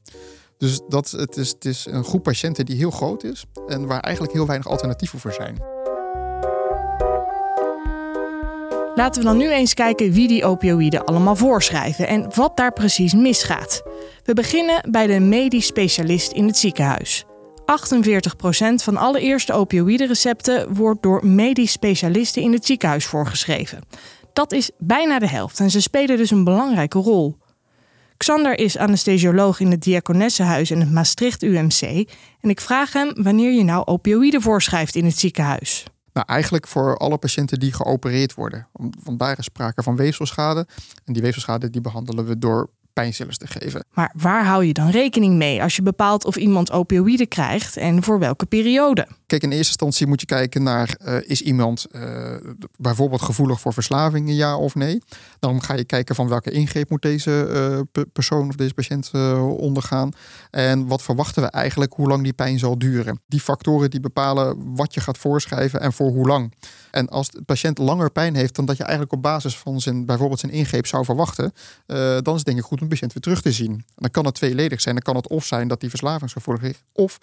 Dus 0.58 0.80
dat, 0.88 1.10
het, 1.10 1.36
is, 1.36 1.48
het 1.48 1.64
is 1.64 1.86
een 1.86 2.04
groep 2.04 2.22
patiënten 2.22 2.66
die 2.66 2.76
heel 2.76 2.90
groot 2.90 3.24
is 3.24 3.44
en 3.66 3.86
waar 3.86 4.00
eigenlijk 4.00 4.34
heel 4.34 4.46
weinig 4.46 4.68
alternatieven 4.68 5.18
voor 5.18 5.32
zijn. 5.32 5.81
Laten 8.94 9.22
we 9.22 9.28
dan 9.28 9.36
nu 9.36 9.50
eens 9.50 9.74
kijken 9.74 10.12
wie 10.12 10.28
die 10.28 10.44
opioïden 10.44 11.04
allemaal 11.04 11.36
voorschrijven 11.36 12.08
en 12.08 12.30
wat 12.34 12.56
daar 12.56 12.72
precies 12.72 13.14
misgaat. 13.14 13.82
We 14.24 14.34
beginnen 14.34 14.90
bij 14.90 15.06
de 15.06 15.20
medisch 15.20 15.66
specialist 15.66 16.32
in 16.32 16.46
het 16.46 16.56
ziekenhuis. 16.56 17.24
48% 17.24 17.24
van 18.74 18.96
alle 18.96 19.20
eerste 19.20 19.52
opioïdenrecepten 19.52 20.74
wordt 20.74 21.02
door 21.02 21.26
medisch 21.26 21.72
specialisten 21.72 22.42
in 22.42 22.52
het 22.52 22.66
ziekenhuis 22.66 23.06
voorgeschreven. 23.06 23.80
Dat 24.32 24.52
is 24.52 24.70
bijna 24.78 25.18
de 25.18 25.28
helft 25.28 25.60
en 25.60 25.70
ze 25.70 25.80
spelen 25.80 26.16
dus 26.16 26.30
een 26.30 26.44
belangrijke 26.44 26.98
rol. 26.98 27.36
Xander 28.16 28.58
is 28.58 28.78
anesthesioloog 28.78 29.60
in 29.60 29.70
het 29.70 29.82
Diakonessenhuis 29.82 30.70
en 30.70 30.80
het 30.80 30.92
Maastricht 30.92 31.42
UMC. 31.42 32.08
En 32.40 32.50
ik 32.50 32.60
vraag 32.60 32.92
hem 32.92 33.12
wanneer 33.14 33.52
je 33.52 33.64
nou 33.64 33.86
opioïden 33.86 34.42
voorschrijft 34.42 34.94
in 34.94 35.04
het 35.04 35.18
ziekenhuis. 35.18 35.84
Nou, 36.12 36.26
eigenlijk 36.26 36.66
voor 36.66 36.96
alle 36.96 37.18
patiënten 37.18 37.58
die 37.58 37.72
geopereerd 37.72 38.34
worden. 38.34 38.68
Want 39.02 39.18
daar 39.18 39.38
is 39.38 39.44
sprake 39.44 39.82
van 39.82 39.96
weefselschade. 39.96 40.66
En 41.04 41.12
die 41.12 41.22
weefselschade 41.22 41.70
die 41.70 41.80
behandelen 41.80 42.26
we 42.26 42.38
door 42.38 42.70
pijnstillers 42.92 43.38
te 43.38 43.46
geven. 43.46 43.84
Maar 43.92 44.12
waar 44.16 44.44
hou 44.44 44.64
je 44.64 44.72
dan 44.72 44.90
rekening 44.90 45.36
mee 45.36 45.62
als 45.62 45.76
je 45.76 45.82
bepaalt 45.82 46.24
of 46.24 46.36
iemand 46.36 46.72
opioïden 46.72 47.28
krijgt 47.28 47.76
en 47.76 48.02
voor 48.02 48.18
welke 48.18 48.46
periode? 48.46 49.06
Kijk, 49.26 49.42
in 49.42 49.50
eerste 49.50 49.68
instantie 49.68 50.06
moet 50.06 50.20
je 50.20 50.26
kijken 50.26 50.62
naar 50.62 50.96
uh, 51.04 51.16
is 51.22 51.42
iemand 51.42 51.86
uh, 51.92 52.34
bijvoorbeeld 52.76 53.22
gevoelig 53.22 53.60
voor 53.60 53.72
verslavingen, 53.72 54.34
ja 54.34 54.56
of 54.56 54.74
nee. 54.74 55.02
Dan 55.38 55.62
ga 55.62 55.74
je 55.74 55.84
kijken 55.84 56.14
van 56.14 56.28
welke 56.28 56.50
ingreep 56.50 56.90
moet 56.90 57.02
deze 57.02 57.84
uh, 57.94 58.02
persoon 58.12 58.48
of 58.48 58.54
deze 58.54 58.74
patiënt 58.74 59.10
ondergaan. 59.56 60.10
En 60.50 60.86
wat 60.86 61.02
verwachten 61.02 61.42
we 61.42 61.48
eigenlijk 61.48 61.92
hoe 61.92 62.08
lang 62.08 62.22
die 62.22 62.32
pijn 62.32 62.58
zal 62.58 62.78
duren. 62.78 63.20
Die 63.26 63.40
factoren 63.40 63.90
die 63.90 64.00
bepalen 64.00 64.74
wat 64.74 64.94
je 64.94 65.00
gaat 65.00 65.18
voorschrijven 65.18 65.80
en 65.80 65.92
voor 65.92 66.10
hoe 66.10 66.26
lang. 66.26 66.52
En 66.92 67.08
als 67.08 67.30
de 67.30 67.42
patiënt 67.42 67.78
langer 67.78 68.10
pijn 68.10 68.34
heeft 68.34 68.54
dan 68.54 68.64
dat 68.64 68.76
je 68.76 68.82
eigenlijk 68.82 69.12
op 69.12 69.22
basis 69.22 69.56
van 69.56 69.80
zijn, 69.80 70.06
bijvoorbeeld 70.06 70.40
zijn 70.40 70.52
ingreep 70.52 70.86
zou 70.86 71.04
verwachten, 71.04 71.52
dan 71.86 72.22
is 72.24 72.32
het 72.34 72.44
denk 72.44 72.58
ik 72.58 72.64
goed 72.64 72.80
om 72.80 72.84
de 72.84 72.94
patiënt 72.94 73.12
weer 73.12 73.22
terug 73.22 73.42
te 73.42 73.52
zien. 73.52 73.84
Dan 73.94 74.10
kan 74.10 74.24
het 74.24 74.34
tweeledig 74.34 74.80
zijn. 74.80 74.94
Dan 74.94 75.04
kan 75.04 75.16
het 75.16 75.28
of 75.28 75.44
zijn 75.44 75.68
dat 75.68 75.80
die 75.80 75.90
verslavingsgevoelig 75.90 76.62
is, 76.62 76.82
of 76.92 77.18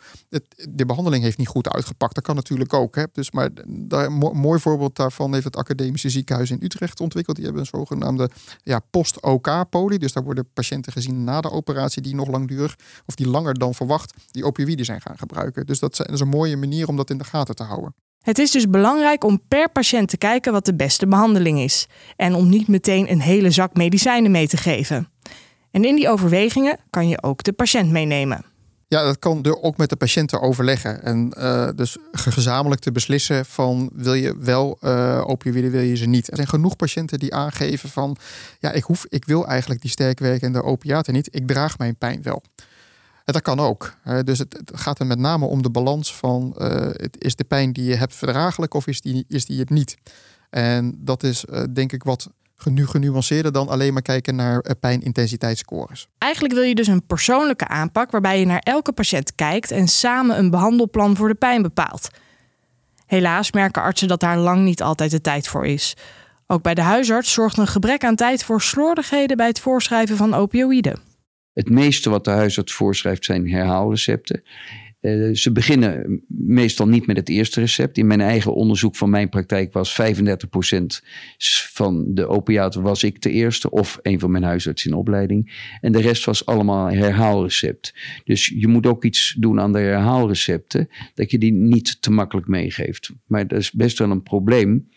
de 0.70 0.86
behandeling 0.86 1.24
heeft 1.24 1.38
niet 1.38 1.48
goed 1.48 1.70
uitgepakt 1.70 1.88
gepakt. 1.90 2.16
Dat 2.16 2.24
kan 2.24 2.36
natuurlijk 2.36 2.74
ook. 2.74 2.96
Hè. 2.96 3.04
Dus, 3.14 3.32
maar 3.32 3.50
daar, 3.68 4.12
mooi 4.12 4.60
voorbeeld 4.60 4.96
daarvan 4.96 5.34
heeft 5.34 5.46
het 5.46 5.56
Academische 5.56 6.10
Ziekenhuis 6.10 6.52
in 6.52 6.60
Utrecht 6.62 7.00
ontwikkeld. 7.00 7.36
Die 7.36 7.46
hebben 7.46 7.64
een 7.64 7.80
zogenaamde 7.80 8.30
ja, 8.64 8.80
post-OK-poli. 8.90 9.98
Dus 9.98 10.14
daar 10.14 10.24
worden 10.24 10.50
patiënten 10.54 10.92
gezien 10.92 11.24
na 11.24 11.42
de 11.42 11.52
operatie 11.52 12.02
die 12.02 12.16
nog 12.16 12.28
langdurig 12.28 12.76
of 13.06 13.16
die 13.16 13.28
langer 13.28 13.54
dan 13.54 13.74
verwacht 13.74 14.14
die 14.32 14.46
opioïden 14.46 14.86
zijn 14.86 15.02
gaan 15.02 15.18
gebruiken. 15.18 15.66
Dus 15.66 15.80
dat 15.80 16.10
is 16.12 16.20
een 16.20 16.28
mooie 16.28 16.58
manier 16.58 16.88
om 16.88 16.96
dat 16.96 17.10
in 17.10 17.18
de 17.18 17.24
gaten 17.24 17.56
te 17.56 17.64
houden. 17.64 17.96
Het 18.20 18.40
is 18.40 18.52
dus 18.52 18.70
belangrijk 18.70 19.24
om 19.24 19.42
per 19.48 19.70
patiënt 19.70 20.10
te 20.10 20.18
kijken 20.18 20.52
wat 20.52 20.66
de 20.66 20.76
beste 20.76 21.08
behandeling 21.08 21.60
is. 21.60 21.88
En 22.16 22.36
om 22.36 22.50
niet 22.50 22.68
meteen 22.68 23.12
een 23.12 23.22
hele 23.22 23.52
zak 23.52 23.74
medicijnen 23.74 24.32
mee 24.32 24.48
te 24.48 24.58
geven. 24.58 25.10
En 25.72 25.86
in 25.86 25.96
die 25.96 26.10
overwegingen 26.10 26.78
kan 26.90 27.08
je 27.08 27.22
ook 27.24 27.44
de 27.44 27.54
patiënt 27.54 27.92
meenemen. 27.92 28.46
Ja, 28.88 29.04
dat 29.04 29.20
kan 29.20 29.44
er 29.44 29.62
ook 29.62 29.78
met 29.78 29.90
de 29.90 29.96
patiënten 29.96 30.42
overleggen. 30.42 31.04
En 31.04 31.34
uh, 31.38 31.70
dus 31.76 31.98
gezamenlijk 32.12 32.82
te 32.82 32.92
beslissen 32.92 33.46
van 33.46 33.90
wil 33.94 34.14
je 34.14 34.38
wel 34.40 34.78
uh, 34.82 35.24
opioïden, 35.26 35.72
wil 35.72 35.82
je 35.82 35.96
ze 35.96 36.06
niet. 36.06 36.30
Er 36.30 36.36
zijn 36.36 36.48
genoeg 36.48 36.76
patiënten 36.76 37.20
die 37.20 37.34
aangeven 37.34 37.90
van 37.90 38.18
ja, 38.60 38.72
ik, 38.72 38.84
hoef, 38.84 39.06
ik 39.10 39.26
wil 39.26 39.48
eigenlijk 39.48 39.82
die 39.82 39.92
sterkwerkende 39.92 40.64
opiaten 40.64 41.14
niet. 41.14 41.36
Ik 41.36 41.48
draag 41.48 41.78
mijn 41.78 41.96
pijn 41.96 42.22
wel. 42.24 42.44
Dat 43.32 43.42
kan 43.42 43.60
ook. 43.60 43.94
dus 44.24 44.40
het, 44.40 44.72
gaat 44.74 45.00
er 45.00 45.06
met 45.06 45.20
name 45.20 45.46
om 45.46 45.62
de 45.62 45.70
balans 45.70 46.16
van 46.16 46.56
uh, 46.58 46.90
is 47.18 47.36
de 47.36 47.44
pijn 47.44 47.74
die 47.74 47.84
je 47.84 47.96
hebt 47.96 48.16
verdraaglijk 48.16 48.74
of 48.74 48.88
is 48.88 49.02
die, 49.02 49.26
is 49.28 49.46
die 49.46 49.60
het 49.60 49.70
niet. 49.70 49.98
En 50.50 50.96
dat 50.98 51.24
is 51.24 51.46
denk 51.74 51.92
ik 51.92 52.04
wat 52.04 52.30
genu 52.62 52.88
genuanceerder 52.88 53.52
dan 53.52 53.68
alleen 53.68 53.94
maar 53.94 54.02
kijken 54.02 54.36
naar 54.36 54.66
uh, 54.66 54.72
pijnintensiteitsscores. 54.80 56.08
Eigenlijk 56.18 56.54
wil 56.54 56.64
je 56.64 56.76
dus 56.76 56.88
een 56.88 57.06
persoonlijke 57.06 57.68
aanpak 57.68 58.12
waarbij 58.12 58.40
je 58.40 58.46
naar 58.46 58.60
elke 58.60 58.92
patiënt 58.92 59.36
kijkt 59.36 59.72
en 59.72 59.88
samen 59.88 60.38
een 60.38 60.50
behandelplan 60.50 61.16
voor 61.16 61.28
de 61.28 61.36
pijn 61.36 61.62
bepaalt. 61.62 62.10
Helaas 63.06 63.52
merken 63.52 63.82
artsen 63.82 64.08
dat 64.08 64.20
daar 64.20 64.38
lang 64.38 64.64
niet 64.64 64.82
altijd 64.82 65.12
de 65.12 65.22
tijd 65.22 65.48
voor 65.48 65.66
is. 65.66 65.96
Ook 66.48 66.62
bij 66.62 66.74
de 66.74 66.82
huisarts 66.82 67.34
zorgt 67.34 67.58
een 67.58 67.68
gebrek 67.68 68.04
aan 68.04 68.16
tijd 68.16 68.44
voor 68.44 68.62
slordigheden 68.62 69.38
bij 69.38 69.48
het 69.48 69.60
voorschrijven 69.60 70.18
van 70.18 70.34
opioïden. 70.34 71.09
Het 71.54 71.70
meeste 71.70 72.10
wat 72.10 72.26
de 72.26 72.32
huisarts 72.32 72.74
voorschrijft 72.74 73.26
zijn 73.26 73.50
herhaalrecepten. 73.50 74.44
Uh, 75.02 75.36
ze 75.36 75.52
beginnen 75.52 76.24
meestal 76.28 76.88
niet 76.88 77.08
met 77.08 77.18
het 77.18 77.30
eerste 77.30 77.60
recept. 77.60 77.98
In 77.98 78.08
mijn 78.08 78.22
eigen 78.22 78.54
onderzoek 78.54 78.96
van 78.96 79.10
mijn 79.10 79.30
praktijk 79.30 79.74
was 79.74 80.02
35% 80.02 80.06
van 81.72 82.06
de 82.14 82.28
opiaten 82.28 82.82
was 82.82 83.04
ik 83.04 83.22
de 83.22 83.32
eerste 83.32 83.70
of 83.70 84.00
een 84.02 84.20
van 84.20 84.32
mijn 84.32 84.44
huisartsen 84.44 84.92
in 84.92 84.98
opleiding. 84.98 85.70
En 85.82 85.92
de 85.92 86.02
rest 86.02 86.26
was 86.26 86.46
allemaal 86.46 86.92
herhaalrecept. 86.92 87.94
Dus 88.24 88.54
je 88.56 88.68
moet 88.68 88.88
ook 88.88 89.06
iets 89.06 89.36
doen 89.40 89.60
aan 89.60 89.74
de 89.74 89.80
herhaalrecepten, 89.80 90.90
dat 91.14 91.32
je 91.32 91.38
die 91.38 91.54
niet 91.54 92.02
te 92.02 92.12
makkelijk 92.12 92.48
meegeeft. 92.48 93.12
Maar 93.28 93.48
dat 93.48 93.60
is 93.60 93.72
best 93.72 93.98
wel 93.98 94.12
een 94.12 94.24
probleem 94.24 94.88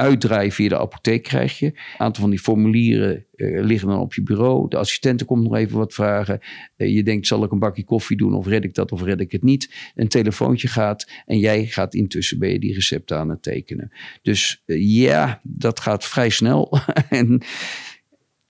uitdraaien 0.00 0.52
via 0.52 0.68
de 0.68 0.78
apotheek 0.78 1.22
krijg 1.22 1.58
je. 1.58 1.66
Een 1.66 1.74
aantal 1.98 2.22
van 2.22 2.30
die 2.30 2.38
formulieren 2.38 3.24
uh, 3.36 3.62
liggen 3.64 3.88
dan 3.88 3.98
op 3.98 4.14
je 4.14 4.22
bureau. 4.22 4.68
De 4.68 4.76
assistente 4.76 5.24
komt 5.24 5.42
nog 5.42 5.54
even 5.56 5.78
wat 5.78 5.94
vragen. 5.94 6.40
Uh, 6.76 6.94
je 6.94 7.02
denkt, 7.02 7.26
zal 7.26 7.44
ik 7.44 7.50
een 7.50 7.58
bakje 7.58 7.84
koffie 7.84 8.16
doen 8.16 8.34
of 8.34 8.46
red 8.46 8.64
ik 8.64 8.74
dat 8.74 8.92
of 8.92 9.02
red 9.02 9.20
ik 9.20 9.32
het 9.32 9.42
niet? 9.42 9.92
Een 9.94 10.08
telefoontje 10.08 10.68
gaat 10.68 11.10
en 11.26 11.38
jij 11.38 11.66
gaat 11.66 11.94
intussen 11.94 12.38
ben 12.38 12.50
je 12.50 12.58
die 12.58 12.74
recepten 12.74 13.18
aan 13.18 13.28
het 13.28 13.42
tekenen. 13.42 13.92
Dus 14.22 14.62
uh, 14.66 15.02
ja, 15.02 15.40
dat 15.42 15.80
gaat 15.80 16.04
vrij 16.04 16.28
snel. 16.30 16.78
en 17.08 17.42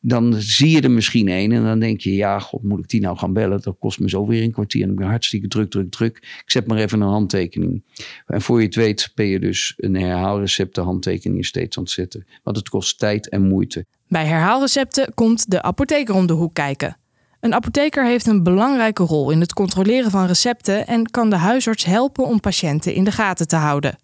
dan 0.01 0.35
zie 0.35 0.71
je 0.71 0.81
er 0.81 0.91
misschien 0.91 1.29
één 1.29 1.53
en 1.53 1.63
dan 1.63 1.79
denk 1.79 2.01
je, 2.01 2.15
ja, 2.15 2.39
god, 2.39 2.63
moet 2.63 2.79
ik 2.79 2.89
die 2.89 3.01
nou 3.01 3.17
gaan 3.17 3.33
bellen? 3.33 3.61
Dat 3.63 3.77
kost 3.79 4.01
me 4.01 4.09
zo 4.09 4.27
weer 4.27 4.43
een 4.43 4.53
kwartier 4.53 4.83
en 4.83 4.91
ik 4.91 4.97
ben 4.97 5.07
hartstikke 5.07 5.49
druk, 5.49 5.71
druk, 5.71 5.91
druk. 5.91 6.17
Ik 6.17 6.51
zet 6.51 6.67
maar 6.67 6.79
even 6.79 7.01
een 7.01 7.09
handtekening. 7.09 7.83
En 8.27 8.43
voor 8.43 8.59
je 8.61 8.67
het 8.67 8.75
weet 8.75 9.13
ben 9.15 9.27
je 9.27 9.41
dus 9.41 9.75
een 9.77 9.95
herhaalrecepten 9.95 10.85
handtekeningen 10.85 11.45
steeds 11.45 11.77
aan 11.77 11.83
het 11.83 11.93
zetten. 11.93 12.27
Want 12.43 12.57
het 12.57 12.69
kost 12.69 12.99
tijd 12.99 13.29
en 13.29 13.49
moeite. 13.49 13.87
Bij 14.09 14.27
herhaalrecepten 14.27 15.15
komt 15.15 15.51
de 15.51 15.63
apotheker 15.63 16.15
om 16.15 16.27
de 16.27 16.33
hoek 16.33 16.55
kijken. 16.55 16.97
Een 17.41 17.55
apotheker 17.55 18.07
heeft 18.07 18.27
een 18.27 18.43
belangrijke 18.43 19.03
rol 19.03 19.31
in 19.31 19.41
het 19.41 19.53
controleren 19.53 20.11
van 20.11 20.27
recepten 20.27 20.87
en 20.87 21.11
kan 21.11 21.31
de 21.31 21.37
huisarts 21.37 21.85
helpen 21.85 22.27
om 22.27 22.41
patiënten 22.41 22.95
in 22.95 23.05
de 23.05 23.13
gaten 23.13 23.49
te 23.49 23.57
houden. 23.57 23.99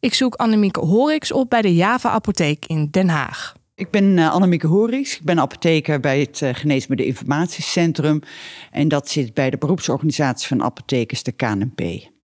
Ik 0.00 0.14
zoek 0.14 0.34
Annemieke 0.34 0.80
Horix 0.80 1.32
op 1.32 1.50
bij 1.50 1.62
de 1.62 1.74
Java 1.74 2.10
Apotheek 2.10 2.66
in 2.66 2.88
Den 2.90 3.08
Haag. 3.08 3.57
Ik 3.78 3.90
ben 3.90 4.04
uh, 4.04 4.32
Annemieke 4.32 4.66
Horix. 4.66 5.16
Ik 5.16 5.24
ben 5.24 5.40
apotheker 5.40 6.00
bij 6.00 6.20
het 6.20 6.40
uh, 6.40 6.50
Geneesmiddel 6.52 7.06
Informatiecentrum. 7.06 8.20
En 8.70 8.88
dat 8.88 9.08
zit 9.08 9.34
bij 9.34 9.50
de 9.50 9.58
beroepsorganisatie 9.58 10.48
van 10.48 10.62
apothekers, 10.62 11.22
de 11.22 11.32
KNP. 11.32 11.80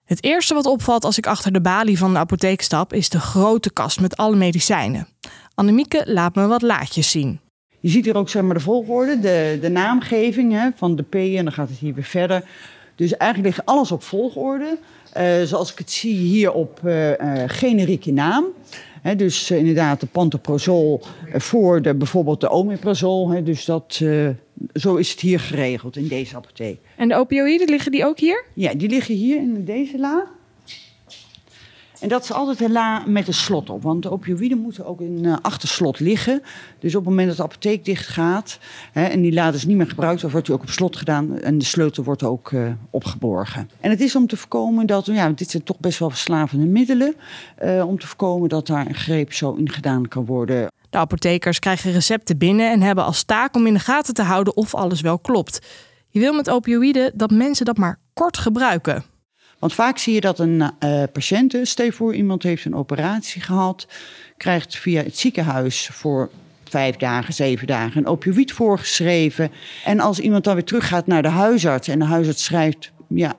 Het 0.04 0.24
eerste 0.24 0.54
wat 0.54 0.66
opvalt 0.66 1.04
als 1.04 1.18
ik 1.18 1.26
achter 1.26 1.52
de 1.52 1.60
balie 1.60 1.98
van 1.98 2.12
de 2.12 2.18
apotheek 2.18 2.62
stap, 2.62 2.92
is 2.92 3.08
de 3.08 3.20
grote 3.20 3.72
kast 3.72 4.00
met 4.00 4.16
alle 4.16 4.36
medicijnen. 4.36 5.08
Annemieke 5.54 6.02
laat 6.04 6.34
me 6.34 6.46
wat 6.46 6.62
laadjes 6.62 7.10
zien. 7.10 7.40
Je 7.80 7.88
ziet 7.88 8.04
hier 8.04 8.16
ook 8.16 8.28
zeg 8.28 8.42
maar, 8.42 8.54
de 8.54 8.60
volgorde, 8.60 9.20
de, 9.20 9.58
de 9.60 9.70
naamgeving 9.70 10.52
hè, 10.52 10.68
van 10.76 10.96
de 10.96 11.02
P 11.02 11.14
en 11.14 11.44
dan 11.44 11.52
gaat 11.52 11.68
het 11.68 11.78
hier 11.78 11.94
weer 11.94 12.04
verder. 12.04 12.44
Dus 12.94 13.16
eigenlijk 13.16 13.54
ligt 13.54 13.68
alles 13.68 13.92
op 13.92 14.02
volgorde. 14.02 14.78
Uh, 15.16 15.42
zoals 15.42 15.72
ik 15.72 15.78
het 15.78 15.90
zie 15.90 16.16
hier 16.16 16.52
op 16.52 16.80
uh, 16.84 17.10
uh, 17.10 17.42
generieke 17.46 18.12
naam. 18.12 18.44
He, 19.02 19.16
dus 19.16 19.50
inderdaad 19.50 20.00
de 20.00 20.06
pantoprazol 20.06 21.02
voor 21.32 21.82
de, 21.82 21.94
bijvoorbeeld 21.94 22.40
de 22.40 22.50
omeprazol. 22.50 23.30
He, 23.30 23.42
dus 23.42 23.64
dat, 23.64 24.02
zo 24.74 24.96
is 24.96 25.10
het 25.10 25.20
hier 25.20 25.40
geregeld 25.40 25.96
in 25.96 26.08
deze 26.08 26.36
apotheek. 26.36 26.80
En 26.96 27.08
de 27.08 27.14
opioïden, 27.14 27.68
liggen 27.68 27.92
die 27.92 28.04
ook 28.04 28.18
hier? 28.18 28.44
Ja, 28.54 28.74
die 28.74 28.88
liggen 28.88 29.14
hier 29.14 29.36
in 29.36 29.64
deze 29.64 29.98
la. 29.98 30.37
En 32.00 32.08
dat 32.08 32.22
is 32.22 32.32
altijd 32.32 32.60
een 32.60 32.72
la 32.72 33.02
met 33.06 33.26
een 33.26 33.34
slot 33.34 33.70
op. 33.70 33.82
Want 33.82 34.02
de 34.02 34.10
opioïden 34.10 34.58
moeten 34.58 34.86
ook 34.86 35.00
in 35.00 35.24
uh, 35.24 35.36
achterslot 35.42 36.00
liggen. 36.00 36.42
Dus 36.78 36.94
op 36.94 37.00
het 37.00 37.08
moment 37.08 37.28
dat 37.28 37.36
de 37.36 37.42
apotheek 37.42 37.84
dicht 37.84 38.06
gaat... 38.06 38.58
Hè, 38.92 39.04
en 39.04 39.20
die 39.20 39.32
la 39.32 39.50
dus 39.50 39.64
niet 39.64 39.76
meer 39.76 39.88
gebruikt... 39.88 40.20
dan 40.20 40.30
wordt 40.30 40.46
die 40.46 40.54
ook 40.54 40.62
op 40.62 40.70
slot 40.70 40.96
gedaan 40.96 41.38
en 41.38 41.58
de 41.58 41.64
sleutel 41.64 42.04
wordt 42.04 42.22
ook 42.22 42.50
uh, 42.50 42.70
opgeborgen. 42.90 43.70
En 43.80 43.90
het 43.90 44.00
is 44.00 44.16
om 44.16 44.26
te 44.26 44.36
voorkomen 44.36 44.86
dat... 44.86 45.06
Ja, 45.06 45.30
dit 45.30 45.50
zijn 45.50 45.62
toch 45.62 45.78
best 45.78 45.98
wel 45.98 46.10
verslavende 46.10 46.66
middelen... 46.66 47.14
Uh, 47.64 47.86
om 47.86 47.98
te 47.98 48.06
voorkomen 48.06 48.48
dat 48.48 48.66
daar 48.66 48.86
een 48.86 48.94
greep 48.94 49.32
zo 49.32 49.54
in 49.54 49.70
gedaan 49.70 50.08
kan 50.08 50.24
worden. 50.24 50.72
De 50.90 50.98
apothekers 50.98 51.58
krijgen 51.58 51.92
recepten 51.92 52.38
binnen... 52.38 52.70
en 52.70 52.80
hebben 52.80 53.04
als 53.04 53.22
taak 53.22 53.56
om 53.56 53.66
in 53.66 53.74
de 53.74 53.80
gaten 53.80 54.14
te 54.14 54.22
houden 54.22 54.56
of 54.56 54.74
alles 54.74 55.00
wel 55.00 55.18
klopt. 55.18 55.66
Je 56.08 56.20
wil 56.20 56.32
met 56.32 56.50
opioïden 56.50 57.12
dat 57.14 57.30
mensen 57.30 57.64
dat 57.66 57.76
maar 57.76 57.98
kort 58.12 58.38
gebruiken... 58.38 59.04
Want 59.58 59.74
vaak 59.74 59.98
zie 59.98 60.14
je 60.14 60.20
dat 60.20 60.38
een 60.38 60.70
uh, 60.84 61.02
patiënt, 61.12 61.56
stel 61.62 61.90
voor 61.90 62.14
iemand 62.14 62.42
heeft 62.42 62.64
een 62.64 62.74
operatie 62.74 63.42
gehad, 63.42 63.86
krijgt 64.36 64.76
via 64.76 65.02
het 65.02 65.18
ziekenhuis 65.18 65.88
voor 65.92 66.30
vijf 66.64 66.96
dagen, 66.96 67.34
zeven 67.34 67.66
dagen 67.66 67.98
een 67.98 68.06
opioïd 68.06 68.52
voorgeschreven. 68.52 69.50
En 69.84 70.00
als 70.00 70.18
iemand 70.18 70.44
dan 70.44 70.54
weer 70.54 70.64
teruggaat 70.64 71.06
naar 71.06 71.22
de 71.22 71.28
huisarts 71.28 71.88
en 71.88 71.98
de 71.98 72.04
huisarts 72.04 72.44
schrijft, 72.44 72.92
ja, 73.08 73.34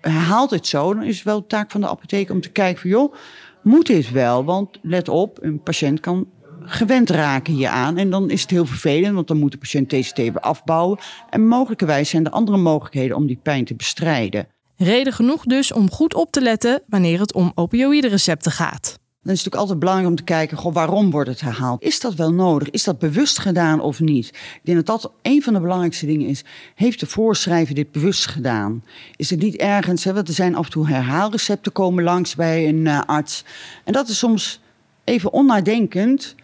herhaalt 0.00 0.50
het 0.50 0.66
zo, 0.66 0.94
dan 0.94 1.02
is 1.02 1.16
het 1.16 1.24
wel 1.24 1.40
de 1.40 1.46
taak 1.46 1.70
van 1.70 1.80
de 1.80 1.88
apotheek 1.88 2.30
om 2.30 2.40
te 2.40 2.50
kijken 2.50 2.80
van 2.80 2.90
joh, 2.90 3.14
moet 3.62 3.86
dit 3.86 4.10
wel? 4.10 4.44
Want 4.44 4.78
let 4.82 5.08
op, 5.08 5.38
een 5.42 5.62
patiënt 5.62 6.00
kan 6.00 6.26
gewend 6.60 7.10
raken 7.10 7.54
hieraan. 7.54 7.96
En 7.96 8.10
dan 8.10 8.30
is 8.30 8.42
het 8.42 8.50
heel 8.50 8.66
vervelend, 8.66 9.14
want 9.14 9.28
dan 9.28 9.38
moet 9.38 9.52
de 9.52 9.58
patiënt 9.58 9.88
TCT 9.88 10.16
weer 10.16 10.40
afbouwen. 10.40 10.98
En 11.30 11.46
mogelijkerwijs 11.46 12.10
zijn 12.10 12.24
er 12.24 12.30
andere 12.30 12.58
mogelijkheden 12.58 13.16
om 13.16 13.26
die 13.26 13.40
pijn 13.42 13.64
te 13.64 13.74
bestrijden. 13.74 14.46
Reden 14.80 15.12
genoeg 15.12 15.44
dus 15.44 15.72
om 15.72 15.90
goed 15.90 16.14
op 16.14 16.30
te 16.30 16.40
letten 16.40 16.82
wanneer 16.88 17.20
het 17.20 17.32
om 17.32 17.52
opioïderecepten 17.54 18.52
gaat. 18.52 18.82
Dan 19.22 19.32
is 19.32 19.44
het 19.44 19.52
natuurlijk 19.52 19.54
altijd 19.54 19.78
belangrijk 19.78 20.08
om 20.08 20.16
te 20.16 20.22
kijken, 20.22 20.56
goh, 20.56 20.74
waarom 20.74 21.10
wordt 21.10 21.28
het 21.28 21.40
herhaald? 21.40 21.82
Is 21.82 22.00
dat 22.00 22.14
wel 22.14 22.32
nodig? 22.32 22.70
Is 22.70 22.84
dat 22.84 22.98
bewust 22.98 23.38
gedaan 23.38 23.80
of 23.80 24.00
niet? 24.00 24.26
Ik 24.28 24.60
denk 24.62 24.86
dat 24.86 24.86
dat 24.86 25.12
een 25.22 25.42
van 25.42 25.52
de 25.52 25.60
belangrijkste 25.60 26.06
dingen 26.06 26.28
is. 26.28 26.44
Heeft 26.74 27.00
de 27.00 27.06
voorschrijver 27.06 27.74
dit 27.74 27.92
bewust 27.92 28.26
gedaan? 28.26 28.84
Is 29.16 29.30
het 29.30 29.40
niet 29.40 29.56
ergens, 29.56 30.04
hè, 30.04 30.12
want 30.12 30.28
er 30.28 30.34
zijn 30.34 30.54
af 30.54 30.64
en 30.64 30.70
toe 30.70 30.88
herhaalrecepten 30.88 31.72
komen 31.72 32.04
langs 32.04 32.34
bij 32.34 32.68
een 32.68 32.84
uh, 32.84 33.00
arts. 33.06 33.44
En 33.84 33.92
dat 33.92 34.08
is 34.08 34.18
soms 34.18 34.60
even 35.04 35.32
onnadenkend. 35.32 36.34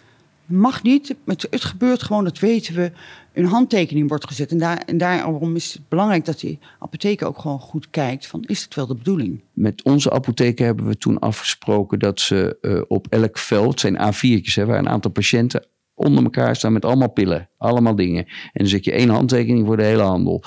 Mag 0.47 0.83
niet, 0.83 1.17
het, 1.25 1.47
het 1.51 1.65
gebeurt 1.65 2.03
gewoon, 2.03 2.25
dat 2.25 2.39
weten 2.39 2.75
we 2.75 2.93
een 3.33 3.45
handtekening 3.45 4.09
wordt 4.09 4.27
gezet. 4.27 4.51
En, 4.51 4.59
daar, 4.59 4.83
en 4.87 4.99
daarom 4.99 5.57
is 5.57 5.73
het 5.73 5.89
belangrijk 5.89 6.25
dat 6.25 6.41
die 6.41 6.59
apotheek 6.79 7.25
ook 7.25 7.39
gewoon 7.39 7.59
goed 7.59 7.91
kijkt 7.91 8.27
van 8.27 8.43
is 8.43 8.63
het 8.63 8.75
wel 8.75 8.87
de 8.87 8.95
bedoeling? 8.95 9.41
Met 9.53 9.83
onze 9.83 10.11
apotheken 10.11 10.65
hebben 10.65 10.87
we 10.87 10.99
toen 10.99 11.19
afgesproken 11.19 11.99
dat 11.99 12.21
ze 12.21 12.57
uh, 12.61 12.83
op 12.89 13.07
elk 13.11 13.39
veld, 13.39 13.81
zijn 13.81 13.97
A4'tjes, 13.97 14.55
hè, 14.55 14.67
waar 14.67 14.79
een 14.79 14.89
aantal 14.89 15.11
patiënten 15.11 15.67
onder 15.95 16.25
elkaar 16.25 16.57
staan 16.57 16.73
met 16.73 16.85
allemaal 16.85 17.11
pillen, 17.11 17.49
allemaal 17.59 17.95
dingen. 17.95 18.25
En 18.25 18.51
dan 18.53 18.67
zet 18.67 18.85
je 18.85 18.93
één 18.93 19.09
handtekening 19.09 19.67
voor 19.67 19.77
de 19.77 19.85
hele 19.85 20.03
handel. 20.03 20.43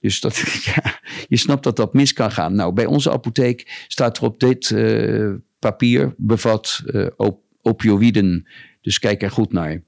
Dus 0.00 0.20
dat, 0.20 0.36
je 1.28 1.36
snapt 1.36 1.64
dat 1.64 1.76
dat 1.76 1.94
mis 1.94 2.12
kan 2.12 2.32
gaan. 2.32 2.54
Nou, 2.54 2.72
bij 2.72 2.86
onze 2.86 3.12
apotheek 3.12 3.84
staat 3.88 4.16
er 4.16 4.24
op 4.24 4.40
dit 4.40 4.70
uh, 4.70 5.30
papier 5.58 6.14
bevat 6.16 6.82
op 7.16 7.40
opioïden. 7.62 8.46
Dus 8.82 8.98
kijk 8.98 9.22
er 9.22 9.30
goed 9.30 9.52
naar. 9.52 9.82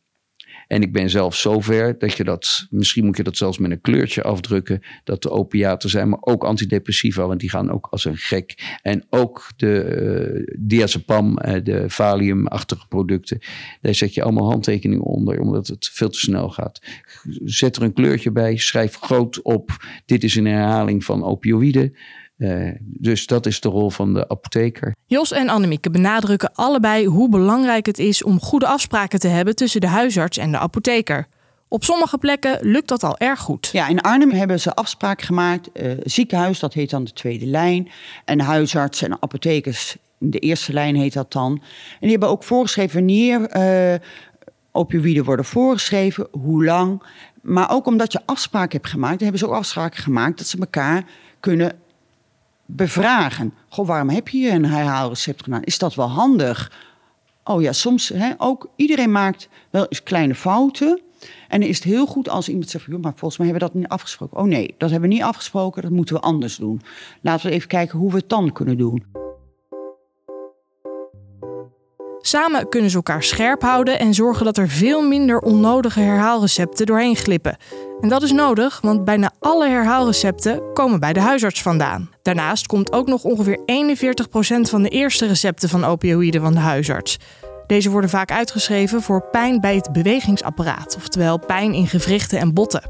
En 0.66 0.82
ik 0.82 0.92
ben 0.92 1.10
zelf 1.10 1.36
zover 1.36 1.98
dat 1.98 2.16
je 2.16 2.24
dat, 2.24 2.66
misschien 2.70 3.04
moet 3.04 3.16
je 3.16 3.22
dat 3.22 3.36
zelfs 3.36 3.58
met 3.58 3.70
een 3.70 3.80
kleurtje 3.80 4.22
afdrukken, 4.22 4.82
dat 5.04 5.22
de 5.22 5.30
opiaten 5.30 5.90
zijn, 5.90 6.08
maar 6.08 6.18
ook 6.20 6.44
antidepressiva, 6.44 7.26
want 7.26 7.40
die 7.40 7.50
gaan 7.50 7.70
ook 7.70 7.86
als 7.90 8.04
een 8.04 8.16
gek. 8.16 8.78
En 8.82 9.06
ook 9.10 9.50
de 9.56 10.44
uh, 10.46 10.56
diazepam, 10.58 11.38
uh, 11.44 11.54
de 11.62 11.84
valiumachtige 11.90 12.88
producten, 12.88 13.38
daar 13.80 13.94
zet 13.94 14.14
je 14.14 14.22
allemaal 14.22 14.50
handtekeningen 14.50 15.04
onder, 15.04 15.40
omdat 15.40 15.66
het 15.66 15.90
veel 15.92 16.10
te 16.10 16.18
snel 16.18 16.50
gaat. 16.50 16.80
Zet 17.44 17.76
er 17.76 17.82
een 17.82 17.92
kleurtje 17.92 18.32
bij, 18.32 18.56
schrijf 18.56 18.96
groot 18.96 19.42
op, 19.42 19.84
dit 20.06 20.24
is 20.24 20.34
een 20.34 20.46
herhaling 20.46 21.04
van 21.04 21.24
opioïden. 21.24 21.96
Uh, 22.36 22.74
dus 22.80 23.26
dat 23.26 23.46
is 23.46 23.60
de 23.60 23.68
rol 23.68 23.90
van 23.90 24.14
de 24.14 24.28
apotheker. 24.28 24.94
Jos 25.06 25.32
en 25.32 25.48
Annemieke 25.48 25.90
benadrukken 25.90 26.54
allebei 26.54 27.06
hoe 27.06 27.28
belangrijk 27.28 27.86
het 27.86 27.98
is 27.98 28.22
om 28.22 28.40
goede 28.40 28.66
afspraken 28.66 29.18
te 29.18 29.28
hebben 29.28 29.56
tussen 29.56 29.80
de 29.80 29.86
huisarts 29.86 30.38
en 30.38 30.50
de 30.50 30.58
apotheker. 30.58 31.26
Op 31.68 31.84
sommige 31.84 32.18
plekken 32.18 32.58
lukt 32.60 32.88
dat 32.88 33.02
al 33.02 33.18
erg 33.18 33.40
goed. 33.40 33.68
Ja, 33.72 33.88
in 33.88 34.00
Arnhem 34.00 34.30
hebben 34.30 34.60
ze 34.60 34.74
afspraken 34.74 35.26
gemaakt. 35.26 35.68
Uh, 35.72 35.92
ziekenhuis, 36.02 36.58
dat 36.58 36.74
heet 36.74 36.90
dan 36.90 37.04
de 37.04 37.12
tweede 37.12 37.46
lijn. 37.46 37.88
En 38.24 38.40
huisarts 38.40 39.02
en 39.02 39.22
apothekers, 39.22 39.96
de 40.18 40.38
eerste 40.38 40.72
lijn 40.72 40.96
heet 40.96 41.12
dat 41.12 41.32
dan. 41.32 41.52
En 41.52 41.98
die 42.00 42.10
hebben 42.10 42.28
ook 42.28 42.44
voorgeschreven 42.44 42.94
wanneer 42.94 43.56
uh, 43.56 43.94
opioïden 44.72 45.24
worden 45.24 45.44
voorgeschreven, 45.44 46.26
hoe 46.30 46.64
lang. 46.64 47.02
Maar 47.42 47.70
ook 47.70 47.86
omdat 47.86 48.12
je 48.12 48.20
afspraken 48.24 48.76
hebt 48.76 48.90
gemaakt, 48.90 49.20
hebben 49.20 49.38
ze 49.38 49.46
ook 49.46 49.54
afspraken 49.54 50.02
gemaakt 50.02 50.38
dat 50.38 50.46
ze 50.46 50.58
elkaar 50.58 51.04
kunnen 51.40 51.72
bevragen. 52.66 53.54
Goh, 53.68 53.86
waarom 53.86 54.08
heb 54.08 54.28
je 54.28 54.50
een 54.50 54.64
herhaalrecept 54.64 55.42
gedaan? 55.42 55.62
Is 55.62 55.78
dat 55.78 55.94
wel 55.94 56.08
handig? 56.08 56.72
Oh 57.44 57.62
ja, 57.62 57.72
soms 57.72 58.08
hè, 58.08 58.32
ook. 58.38 58.68
Iedereen 58.76 59.12
maakt 59.12 59.48
wel 59.70 59.86
eens 59.86 60.02
kleine 60.02 60.34
fouten. 60.34 61.00
En 61.48 61.60
dan 61.60 61.68
is 61.68 61.76
het 61.76 61.84
heel 61.84 62.06
goed 62.06 62.28
als 62.28 62.48
iemand 62.48 62.70
zegt: 62.70 62.86
maar 62.88 63.12
volgens 63.16 63.38
mij 63.38 63.48
hebben 63.48 63.68
we 63.68 63.72
dat 63.72 63.82
niet 63.82 63.92
afgesproken. 63.92 64.36
Oh 64.36 64.44
nee, 64.44 64.74
dat 64.78 64.90
hebben 64.90 65.08
we 65.08 65.14
niet 65.14 65.24
afgesproken, 65.24 65.82
dat 65.82 65.90
moeten 65.90 66.14
we 66.14 66.20
anders 66.20 66.56
doen. 66.56 66.82
Laten 67.20 67.46
we 67.46 67.52
even 67.52 67.68
kijken 67.68 67.98
hoe 67.98 68.10
we 68.10 68.16
het 68.16 68.28
dan 68.28 68.52
kunnen 68.52 68.78
doen. 68.78 69.23
Samen 72.34 72.68
kunnen 72.68 72.90
ze 72.90 72.96
elkaar 72.96 73.22
scherp 73.22 73.62
houden 73.62 73.98
en 73.98 74.14
zorgen 74.14 74.44
dat 74.44 74.56
er 74.56 74.68
veel 74.68 75.02
minder 75.02 75.38
onnodige 75.38 76.00
herhaalrecepten 76.00 76.86
doorheen 76.86 77.16
glippen. 77.16 77.56
En 78.00 78.08
dat 78.08 78.22
is 78.22 78.32
nodig, 78.32 78.80
want 78.80 79.04
bijna 79.04 79.30
alle 79.38 79.68
herhaalrecepten 79.68 80.72
komen 80.72 81.00
bij 81.00 81.12
de 81.12 81.20
huisarts 81.20 81.62
vandaan. 81.62 82.10
Daarnaast 82.22 82.66
komt 82.66 82.92
ook 82.92 83.06
nog 83.06 83.24
ongeveer 83.24 83.58
41% 83.58 83.62
van 84.60 84.82
de 84.82 84.88
eerste 84.88 85.26
recepten 85.26 85.68
van 85.68 85.84
opioïden 85.84 86.40
van 86.40 86.52
de 86.52 86.60
huisarts. 86.60 87.18
Deze 87.66 87.90
worden 87.90 88.10
vaak 88.10 88.30
uitgeschreven 88.30 89.02
voor 89.02 89.28
pijn 89.30 89.60
bij 89.60 89.74
het 89.74 89.92
bewegingsapparaat, 89.92 90.96
oftewel 90.96 91.38
pijn 91.38 91.72
in 91.72 91.86
gewrichten 91.86 92.38
en 92.38 92.54
botten. 92.54 92.82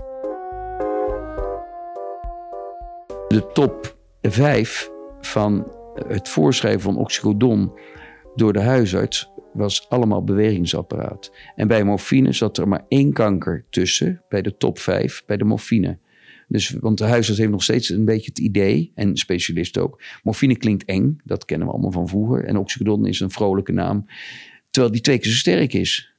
De 3.28 3.50
top 3.52 3.96
5 4.22 4.90
van 5.20 5.66
het 6.08 6.28
voorschrijven 6.28 6.80
van 6.80 6.96
oxycodon 6.96 7.72
door 8.34 8.52
de 8.52 8.62
huisarts 8.62 9.32
was 9.54 9.88
allemaal 9.88 10.24
bewegingsapparaat. 10.24 11.32
En 11.56 11.68
bij 11.68 11.84
morfine 11.84 12.32
zat 12.32 12.58
er 12.58 12.68
maar 12.68 12.84
één 12.88 13.12
kanker 13.12 13.64
tussen, 13.70 14.22
bij 14.28 14.42
de 14.42 14.56
top 14.56 14.78
5, 14.78 15.22
bij 15.26 15.36
de 15.36 15.44
morfine. 15.44 15.98
Dus, 16.48 16.70
want 16.70 16.98
de 16.98 17.04
huisarts 17.04 17.38
heeft 17.38 17.50
nog 17.50 17.62
steeds 17.62 17.88
een 17.88 18.04
beetje 18.04 18.28
het 18.28 18.38
idee, 18.38 18.92
en 18.94 19.16
specialist 19.16 19.78
ook. 19.78 20.02
Morfine 20.22 20.56
klinkt 20.56 20.84
eng, 20.84 21.20
dat 21.24 21.44
kennen 21.44 21.66
we 21.66 21.72
allemaal 21.72 21.92
van 21.92 22.08
vroeger. 22.08 22.44
En 22.44 22.56
oxycodon 22.56 23.06
is 23.06 23.20
een 23.20 23.30
vrolijke 23.30 23.72
naam. 23.72 24.06
Terwijl 24.70 24.92
die 24.92 25.02
twee 25.02 25.18
keer 25.18 25.30
zo 25.30 25.36
sterk 25.36 25.72
is. 25.72 26.14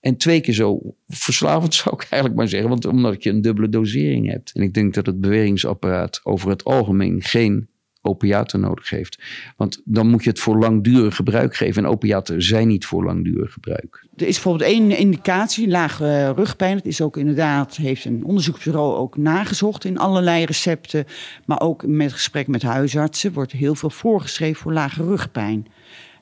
En 0.00 0.16
twee 0.16 0.40
keer 0.40 0.54
zo 0.54 0.94
verslavend 1.08 1.74
zou 1.82 1.94
ik 1.94 2.00
eigenlijk 2.00 2.34
maar 2.34 2.48
zeggen, 2.48 2.68
want 2.68 2.84
omdat 2.84 3.22
je 3.22 3.30
een 3.30 3.42
dubbele 3.42 3.68
dosering 3.68 4.30
hebt. 4.30 4.52
En 4.52 4.62
ik 4.62 4.74
denk 4.74 4.94
dat 4.94 5.06
het 5.06 5.20
bewegingsapparaat 5.20 6.20
over 6.22 6.50
het 6.50 6.64
algemeen 6.64 7.22
geen 7.22 7.68
opiaten 8.02 8.60
nodig 8.60 8.90
heeft. 8.90 9.18
Want 9.56 9.80
dan 9.84 10.08
moet 10.08 10.24
je 10.24 10.30
het 10.30 10.40
voor 10.40 10.58
langdurig 10.58 11.16
gebruik 11.16 11.56
geven. 11.56 11.84
En 11.84 11.90
opiaten 11.90 12.42
zijn 12.42 12.68
niet 12.68 12.86
voor 12.86 13.04
langdurig 13.04 13.52
gebruik. 13.52 14.06
Er 14.16 14.26
is 14.26 14.34
bijvoorbeeld 14.34 14.70
één 14.70 14.90
indicatie, 14.98 15.68
lage 15.68 16.32
rugpijn. 16.32 16.76
Dat 16.76 16.86
is 16.86 17.00
ook 17.00 17.16
inderdaad, 17.16 17.76
heeft 17.76 18.04
een 18.04 18.24
onderzoeksbureau 18.24 18.96
ook 18.96 19.16
nagezocht 19.16 19.84
in 19.84 19.98
allerlei 19.98 20.44
recepten. 20.44 21.04
Maar 21.44 21.60
ook 21.60 21.86
met 21.86 22.12
gesprek 22.12 22.46
met 22.46 22.62
huisartsen 22.62 23.32
wordt 23.32 23.52
heel 23.52 23.74
veel 23.74 23.90
voorgeschreven 23.90 24.62
voor 24.62 24.72
lage 24.72 25.04
rugpijn. 25.04 25.66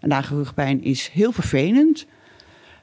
En 0.01 0.09
lage 0.09 0.35
rugpijn 0.35 0.83
is 0.83 1.11
heel 1.13 1.33
vervelend. 1.33 2.07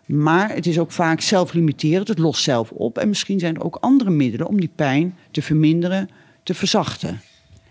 Maar 0.05 0.49
het 0.49 0.65
is 0.65 0.79
ook 0.79 0.91
vaak 0.91 1.21
zelflimiterend. 1.21 2.07
Het 2.07 2.19
lost 2.19 2.43
zelf 2.43 2.71
op. 2.71 2.97
En 2.97 3.07
misschien 3.07 3.39
zijn 3.39 3.55
er 3.55 3.63
ook 3.63 3.75
andere 3.75 4.09
middelen 4.09 4.47
om 4.47 4.59
die 4.59 4.71
pijn 4.75 5.17
te 5.31 5.41
verminderen, 5.41 6.09
te 6.43 6.53
verzachten. 6.53 7.21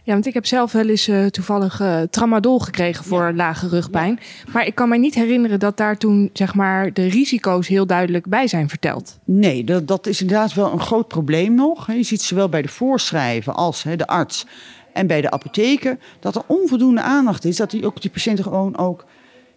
Ja, 0.06 0.12
want 0.12 0.26
ik 0.26 0.34
heb 0.34 0.46
zelf 0.46 0.72
wel 0.72 0.88
eens 0.88 1.08
uh, 1.08 1.26
toevallig 1.26 1.80
uh, 1.80 2.00
tramadol 2.00 2.58
gekregen 2.58 3.04
voor 3.04 3.32
lage 3.34 3.68
rugpijn. 3.68 4.20
Maar 4.52 4.66
ik 4.66 4.74
kan 4.74 4.88
me 4.88 4.98
niet 4.98 5.14
herinneren 5.14 5.58
dat 5.58 5.76
daar 5.76 5.96
toen 5.96 6.30
zeg 6.32 6.54
maar, 6.54 6.92
de 6.92 7.06
risico's 7.06 7.68
heel 7.68 7.86
duidelijk 7.86 8.26
bij 8.26 8.46
zijn 8.46 8.68
verteld. 8.68 9.18
Nee, 9.24 9.64
dat, 9.64 9.88
dat 9.88 10.06
is 10.06 10.20
inderdaad 10.20 10.54
wel 10.54 10.72
een 10.72 10.80
groot 10.80 11.08
probleem 11.08 11.54
nog. 11.54 11.92
Je 11.92 12.02
ziet 12.02 12.22
zowel 12.22 12.48
bij 12.48 12.62
de 12.62 12.68
voorschrijver 12.68 13.52
als 13.52 13.82
hè, 13.82 13.96
de 13.96 14.06
arts 14.06 14.46
en 14.92 15.06
bij 15.06 15.20
de 15.20 15.30
apotheker 15.30 15.98
dat 16.20 16.36
er 16.36 16.42
onvoldoende 16.46 17.00
aandacht 17.02 17.44
is. 17.44 17.56
Dat 17.56 17.70
die, 17.70 17.86
ook 17.86 18.00
die 18.00 18.10
patiënten 18.10 18.44
gewoon 18.44 18.78
ook 18.78 19.04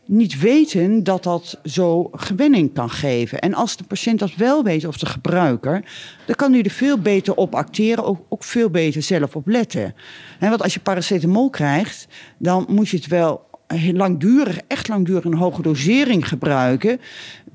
niet 0.09 0.39
weten 0.39 1.03
dat 1.03 1.23
dat 1.23 1.59
zo 1.63 2.09
gewenning 2.11 2.73
kan 2.73 2.89
geven. 2.89 3.39
En 3.39 3.53
als 3.53 3.77
de 3.77 3.83
patiënt 3.83 4.19
dat 4.19 4.35
wel 4.35 4.63
weet, 4.63 4.85
of 4.85 4.97
de 4.97 5.05
gebruiker, 5.05 5.83
dan 6.25 6.35
kan 6.35 6.53
hij 6.53 6.63
er 6.63 6.69
veel 6.69 6.99
beter 6.99 7.35
op 7.35 7.55
acteren, 7.55 8.03
ook, 8.03 8.25
ook 8.29 8.43
veel 8.43 8.69
beter 8.69 9.01
zelf 9.01 9.35
op 9.35 9.47
letten. 9.47 9.95
want 10.39 10.63
als 10.63 10.73
je 10.73 10.79
paracetamol 10.79 11.49
krijgt, 11.49 12.07
dan 12.37 12.65
moet 12.69 12.89
je 12.89 12.97
het 12.97 13.07
wel 13.07 13.47
langdurig, 13.93 14.59
echt 14.67 14.87
langdurig 14.87 15.23
een 15.23 15.33
hoge 15.33 15.61
dosering 15.61 16.27
gebruiken. 16.27 16.99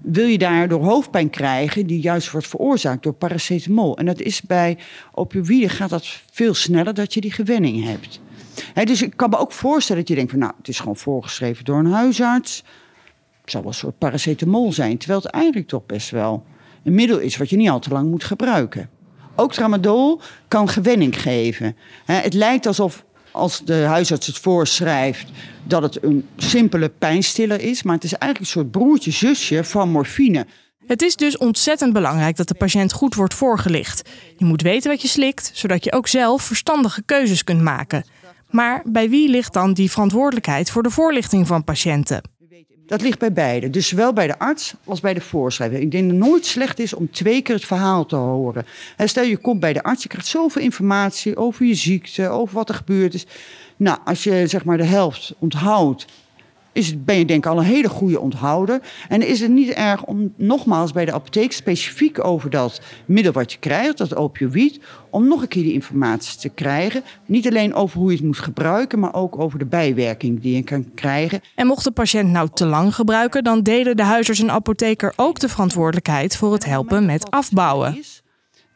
Wil 0.03 0.27
je 0.27 0.38
daardoor 0.38 0.85
hoofdpijn 0.85 1.31
krijgen, 1.31 1.87
die 1.87 2.01
juist 2.01 2.31
wordt 2.31 2.47
veroorzaakt 2.47 3.03
door 3.03 3.14
paracetamol. 3.14 3.99
En 3.99 4.07
dat 4.07 4.21
is 4.21 4.43
bij 4.43 4.79
opioïden 5.12 5.71
gaat 5.71 5.90
dat 5.90 6.23
veel 6.33 6.55
sneller 6.55 6.95
dat 6.95 7.14
je 7.14 7.21
die 7.21 7.33
gewenning 7.33 7.85
hebt 7.85 8.21
dus 8.85 9.03
ik 9.03 9.17
kan 9.17 9.31
me 9.31 9.37
ook 9.38 9.53
voorstellen 9.53 10.01
dat 10.01 10.11
je 10.11 10.17
denkt 10.17 10.31
van 10.31 10.40
nou, 10.40 10.53
het 10.57 10.69
is 10.69 10.79
gewoon 10.79 10.97
voorgeschreven 10.97 11.64
door 11.64 11.79
een 11.79 11.93
huisarts. 11.93 12.64
Het 13.40 13.51
zal 13.51 13.61
wel 13.61 13.71
een 13.71 13.77
soort 13.77 13.99
paracetamol 13.99 14.73
zijn, 14.73 14.99
terwijl 14.99 15.21
het 15.21 15.31
eigenlijk 15.31 15.69
toch 15.69 15.87
best 15.87 16.11
wel 16.11 16.45
een 16.85 16.95
middel 16.95 17.19
is 17.19 17.37
wat 17.37 17.51
je 17.51 17.57
niet 17.57 17.71
al 17.71 17.79
te 17.79 17.90
lang 17.90 18.11
moet 18.11 18.25
gebruiken. 18.25 18.90
Ook 19.37 19.53
tramadol 19.53 20.21
kan 20.49 20.69
gewenning 20.69 21.23
geven. 21.23 21.77
het 22.05 22.35
lijkt 22.35 22.67
alsof 22.67 23.05
als 23.31 23.64
de 23.64 23.75
huisarts 23.75 24.27
het 24.27 24.38
voorschrijft 24.38 25.31
dat 25.62 25.83
het 25.83 26.03
een 26.03 26.29
simpele 26.37 26.88
pijnstiller 26.88 27.61
is, 27.61 27.83
maar 27.83 27.95
het 27.95 28.05
is 28.05 28.12
eigenlijk 28.12 28.40
een 28.40 28.61
soort 28.61 28.71
broertje, 28.71 29.11
zusje 29.11 29.64
van 29.64 29.90
morfine. 29.90 30.47
Het 30.87 31.03
is 31.03 31.17
dus 31.17 31.37
ontzettend 31.37 31.93
belangrijk 31.93 32.37
dat 32.37 32.49
de 32.49 32.55
patiënt 32.55 32.93
goed 32.93 33.14
wordt 33.14 33.35
voorgelicht. 33.35 34.09
Je 34.37 34.45
moet 34.45 34.62
weten 34.62 34.90
wat 34.90 35.03
je 35.03 35.09
slikt, 35.09 35.51
zodat 35.55 35.85
je 35.85 35.93
ook 35.93 36.09
zelf 36.09 36.43
verstandige 36.43 37.03
keuzes 37.03 37.45
kunt 37.45 37.61
maken. 37.61 38.05
Maar 38.55 38.83
bij 38.87 39.11
wie 39.11 39.29
ligt 39.29 39.53
dan 39.53 39.73
die 39.73 39.90
verantwoordelijkheid 39.90 40.71
voor 40.71 40.83
de 40.83 40.90
voorlichting 40.90 41.47
van 41.47 41.64
patiënten? 41.64 42.23
Dat 42.87 43.03
ligt 43.03 43.19
bij 43.19 43.33
beide. 43.33 43.71
Dus 43.71 43.88
zowel 43.88 44.12
bij 44.12 44.27
de 44.27 44.38
arts 44.38 44.75
als 44.85 45.01
bij 45.01 45.14
de 45.14 45.21
voorschrijver. 45.21 45.81
Ik 45.81 45.90
denk 45.90 46.05
dat 46.11 46.17
het 46.17 46.29
nooit 46.29 46.47
slecht 46.47 46.79
is 46.79 46.95
om 46.95 47.11
twee 47.11 47.43
keer 47.43 47.55
het 47.55 47.64
verhaal 47.64 48.07
te 48.07 48.17
horen. 48.17 48.67
En 48.97 49.09
stel 49.09 49.25
je 49.25 49.37
komt 49.37 49.61
bij 49.61 49.73
de 49.73 49.83
arts, 49.83 50.03
je 50.03 50.09
krijgt 50.09 50.27
zoveel 50.27 50.62
informatie 50.62 51.37
over 51.37 51.67
je 51.67 51.75
ziekte, 51.75 52.29
over 52.29 52.55
wat 52.55 52.69
er 52.69 52.75
gebeurd 52.75 53.14
is. 53.14 53.27
Nou, 53.77 53.99
als 54.05 54.25
je 54.25 54.47
zeg 54.47 54.64
maar 54.64 54.77
de 54.77 54.85
helft 54.85 55.35
onthoudt 55.38 56.07
is 56.75 57.05
ben 57.05 57.19
je 57.19 57.25
denk 57.25 57.45
ik 57.45 57.51
al 57.51 57.59
een 57.59 57.65
hele 57.65 57.89
goede 57.89 58.21
onthouder. 58.21 58.81
En 59.09 59.27
is 59.27 59.41
het 59.41 59.51
niet 59.51 59.71
erg 59.71 60.05
om 60.05 60.33
nogmaals 60.37 60.93
bij 60.93 61.05
de 61.05 61.13
apotheek 61.13 61.53
specifiek 61.53 62.25
over 62.25 62.51
dat 62.51 62.81
middel 63.05 63.33
wat 63.33 63.53
je 63.53 63.59
krijgt, 63.59 63.99
dat 63.99 64.17
opioïd, 64.17 64.81
om 65.11 65.29
nog 65.29 65.43
een 65.43 65.49
keer 65.49 65.63
die 65.63 65.73
informatie 65.73 66.39
te 66.39 66.49
krijgen. 66.49 67.03
Niet 67.27 67.49
alleen 67.49 67.75
over 67.75 67.99
hoe 67.99 68.11
je 68.11 68.17
het 68.17 68.27
moet 68.27 68.39
gebruiken, 68.39 68.99
maar 68.99 69.15
ook 69.15 69.39
over 69.39 69.59
de 69.59 69.67
bijwerking 69.67 70.41
die 70.41 70.57
je 70.57 70.63
kan 70.63 70.95
krijgen. 70.95 71.41
En 71.55 71.67
mocht 71.67 71.85
de 71.85 71.91
patiënt 71.91 72.31
nou 72.31 72.49
te 72.55 72.67
lang 72.67 72.95
gebruiken, 72.95 73.45
dan 73.45 73.63
delen 73.63 73.97
de 73.97 74.03
huisarts 74.03 74.41
en 74.41 74.51
apotheker 74.51 75.13
ook 75.17 75.41
de 75.41 75.49
verantwoordelijkheid 75.49 76.37
voor 76.37 76.53
het 76.53 76.65
helpen 76.65 77.07
met 77.07 77.31
afbouwen. 77.31 78.03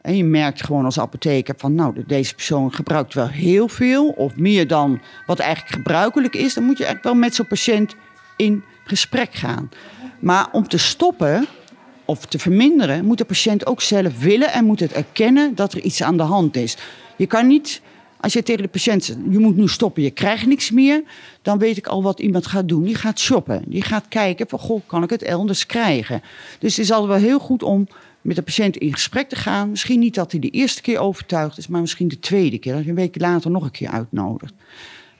En 0.01 0.17
je 0.17 0.23
merkt 0.23 0.63
gewoon 0.63 0.85
als 0.85 0.99
apotheker 0.99 1.53
van, 1.57 1.75
nou, 1.75 2.03
deze 2.07 2.35
persoon 2.35 2.73
gebruikt 2.73 3.13
wel 3.13 3.27
heel 3.27 3.67
veel 3.67 4.07
of 4.07 4.35
meer 4.35 4.67
dan 4.67 5.01
wat 5.25 5.39
eigenlijk 5.39 5.73
gebruikelijk 5.73 6.35
is. 6.35 6.53
Dan 6.53 6.63
moet 6.63 6.77
je 6.77 6.83
eigenlijk 6.83 7.13
wel 7.13 7.23
met 7.23 7.35
zo'n 7.35 7.47
patiënt 7.47 7.95
in 8.37 8.63
gesprek 8.83 9.33
gaan. 9.33 9.69
Maar 10.19 10.47
om 10.51 10.67
te 10.67 10.77
stoppen 10.77 11.47
of 12.05 12.25
te 12.25 12.39
verminderen, 12.39 13.05
moet 13.05 13.17
de 13.17 13.25
patiënt 13.25 13.65
ook 13.65 13.81
zelf 13.81 14.19
willen 14.19 14.51
en 14.51 14.65
moet 14.65 14.79
het 14.79 14.91
erkennen 14.91 15.55
dat 15.55 15.73
er 15.73 15.79
iets 15.81 16.03
aan 16.03 16.17
de 16.17 16.23
hand 16.23 16.55
is. 16.55 16.77
Je 17.15 17.25
kan 17.25 17.47
niet, 17.47 17.81
als 18.19 18.33
je 18.33 18.43
tegen 18.43 18.61
de 18.61 18.69
patiënt 18.69 19.03
zegt, 19.03 19.19
je 19.29 19.39
moet 19.39 19.55
nu 19.55 19.67
stoppen, 19.67 20.03
je 20.03 20.11
krijgt 20.11 20.45
niks 20.45 20.71
meer, 20.71 21.03
dan 21.41 21.57
weet 21.57 21.77
ik 21.77 21.87
al 21.87 22.03
wat 22.03 22.19
iemand 22.19 22.47
gaat 22.47 22.67
doen. 22.67 22.83
Die 22.83 22.95
gaat 22.95 23.19
shoppen, 23.19 23.63
die 23.65 23.83
gaat 23.83 24.07
kijken 24.07 24.49
van, 24.49 24.59
goh, 24.59 24.81
kan 24.85 25.03
ik 25.03 25.09
het 25.09 25.23
elders 25.23 25.65
krijgen? 25.65 26.21
Dus 26.59 26.75
het 26.75 26.85
is 26.85 26.91
altijd 26.91 27.09
wel 27.19 27.29
heel 27.29 27.39
goed 27.39 27.63
om 27.63 27.87
met 28.21 28.35
de 28.35 28.41
patiënt 28.41 28.77
in 28.77 28.93
gesprek 28.93 29.29
te 29.29 29.35
gaan. 29.35 29.69
Misschien 29.69 29.99
niet 29.99 30.15
dat 30.15 30.31
hij 30.31 30.39
de 30.39 30.49
eerste 30.49 30.81
keer 30.81 30.99
overtuigd 30.99 31.57
is, 31.57 31.67
maar 31.67 31.81
misschien 31.81 32.07
de 32.07 32.19
tweede 32.19 32.57
keer. 32.57 32.73
Dat 32.73 32.83
je 32.83 32.89
een 32.89 32.95
week 32.95 33.19
later 33.19 33.51
nog 33.51 33.63
een 33.63 33.71
keer 33.71 33.89
uitnodigt. 33.89 34.53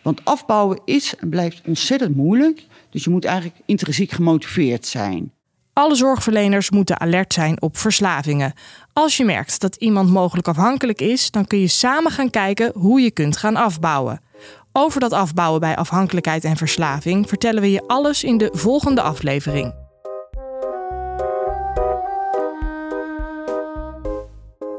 Want 0.01 0.25
afbouwen 0.25 0.81
is 0.85 1.15
en 1.15 1.29
blijft 1.29 1.62
ontzettend 1.65 2.15
moeilijk. 2.15 2.65
Dus 2.89 3.03
je 3.03 3.09
moet 3.09 3.25
eigenlijk 3.25 3.59
intrinsiek 3.65 4.12
gemotiveerd 4.12 4.85
zijn. 4.85 5.31
Alle 5.73 5.95
zorgverleners 5.95 6.69
moeten 6.69 6.99
alert 6.99 7.33
zijn 7.33 7.62
op 7.62 7.77
verslavingen. 7.77 8.53
Als 8.93 9.17
je 9.17 9.25
merkt 9.25 9.59
dat 9.59 9.75
iemand 9.75 10.09
mogelijk 10.09 10.47
afhankelijk 10.47 11.01
is, 11.01 11.31
dan 11.31 11.47
kun 11.47 11.59
je 11.59 11.67
samen 11.67 12.12
gaan 12.12 12.29
kijken 12.29 12.71
hoe 12.75 13.01
je 13.01 13.12
kunt 13.12 13.38
gaan 13.38 13.55
afbouwen. 13.55 14.21
Over 14.71 14.99
dat 14.99 15.13
afbouwen 15.13 15.59
bij 15.59 15.75
afhankelijkheid 15.75 16.43
en 16.43 16.57
verslaving 16.57 17.27
vertellen 17.27 17.62
we 17.62 17.71
je 17.71 17.88
alles 17.88 18.23
in 18.23 18.38
de 18.38 18.49
volgende 18.53 19.01
aflevering. 19.01 19.88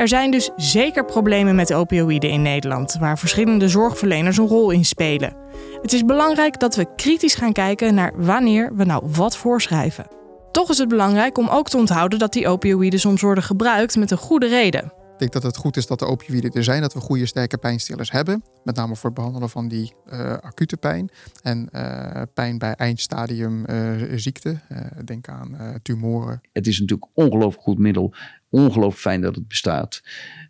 Er 0.01 0.09
zijn 0.09 0.31
dus 0.31 0.51
zeker 0.57 1.05
problemen 1.05 1.55
met 1.55 1.73
opioïden 1.73 2.31
in 2.31 2.43
Nederland, 2.43 2.97
waar 3.01 3.19
verschillende 3.19 3.69
zorgverleners 3.69 4.37
een 4.37 4.47
rol 4.47 4.71
in 4.71 4.85
spelen. 4.85 5.37
Het 5.83 5.93
is 5.93 6.05
belangrijk 6.05 6.61
dat 6.61 6.77
we 6.77 6.95
kritisch 6.97 7.35
gaan 7.35 7.53
kijken 7.53 7.95
naar 7.95 8.13
wanneer 8.17 8.77
we 8.77 8.85
nou 8.85 9.03
wat 9.07 9.37
voorschrijven. 9.37 10.07
Toch 10.53 10.71
is 10.71 10.79
het 10.79 10.89
belangrijk 10.89 11.39
om 11.39 11.49
ook 11.49 11.69
te 11.69 11.77
onthouden 11.77 12.19
dat 12.19 12.33
die 12.33 12.49
opioïden 12.49 13.01
soms 13.01 13.21
worden 13.21 13.45
gebruikt 13.45 13.97
met 13.97 14.11
een 14.11 14.19
goede 14.19 14.49
reden. 14.49 14.93
Ik 15.13 15.19
denk 15.19 15.43
dat 15.43 15.53
het 15.53 15.63
goed 15.63 15.77
is 15.77 15.87
dat 15.87 15.99
de 15.99 16.07
opioïden 16.07 16.53
er 16.53 16.65
zijn, 16.65 16.81
dat 16.81 16.93
we 16.93 17.01
goede 17.01 17.27
sterke 17.27 17.59
pijnstillers 17.59 18.11
hebben. 18.11 18.45
Met 18.65 18.77
name 18.77 18.97
voor 18.97 19.11
het 19.11 19.15
behandelen 19.15 19.51
van 19.51 19.69
die 19.69 19.93
uh, 20.13 20.33
acute 20.33 20.77
pijn 20.77 21.11
en 21.43 21.69
uh, 21.73 22.23
pijn 22.35 22.59
bij 22.59 22.73
eindstadium 22.73 23.65
uh, 23.71 23.93
ziekte. 24.17 24.61
denk 25.05 25.29
aan 25.29 25.79
tumoren. 25.83 26.41
Het 26.53 26.67
is 26.67 26.81
natuurlijk 26.81 27.11
een 27.15 27.25
ongelooflijk 27.25 27.63
goed 27.63 27.79
middel. 27.79 28.15
Ongelooflijk 28.51 29.01
fijn 29.01 29.21
dat 29.21 29.35
het 29.35 29.49
bestaat. 29.49 30.03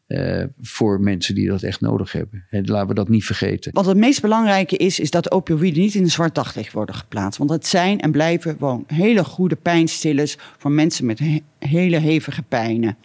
Uh, 0.09 0.45
voor 0.61 1.01
mensen 1.01 1.35
die 1.35 1.49
dat 1.49 1.63
echt 1.63 1.81
nodig 1.81 2.13
hebben. 2.13 2.45
En 2.51 2.65
laten 2.67 2.89
we 2.89 2.95
dat 2.95 3.09
niet 3.09 3.25
vergeten. 3.25 3.73
Wat 3.73 3.87
het 3.87 3.97
meest 3.97 4.21
belangrijke 4.21 4.77
is, 4.77 5.01
is 5.01 5.11
dat 5.11 5.31
opioïden 5.31 5.83
niet 5.83 5.95
in 5.95 6.03
een 6.03 6.11
zwart 6.11 6.35
daglicht 6.35 6.73
worden 6.73 6.95
geplaatst. 6.95 7.39
Want 7.39 7.51
het 7.51 7.67
zijn 7.67 8.01
en 8.01 8.11
blijven 8.11 8.57
gewoon 8.59 8.85
hele 8.87 9.25
goede 9.25 9.57
pijnstillers 9.57 10.37
voor 10.59 10.71
mensen 10.71 11.07
met 11.07 11.19
he 11.19 11.43
hele 11.59 11.97
hevige 11.97 12.43
pijnen. 12.43 12.97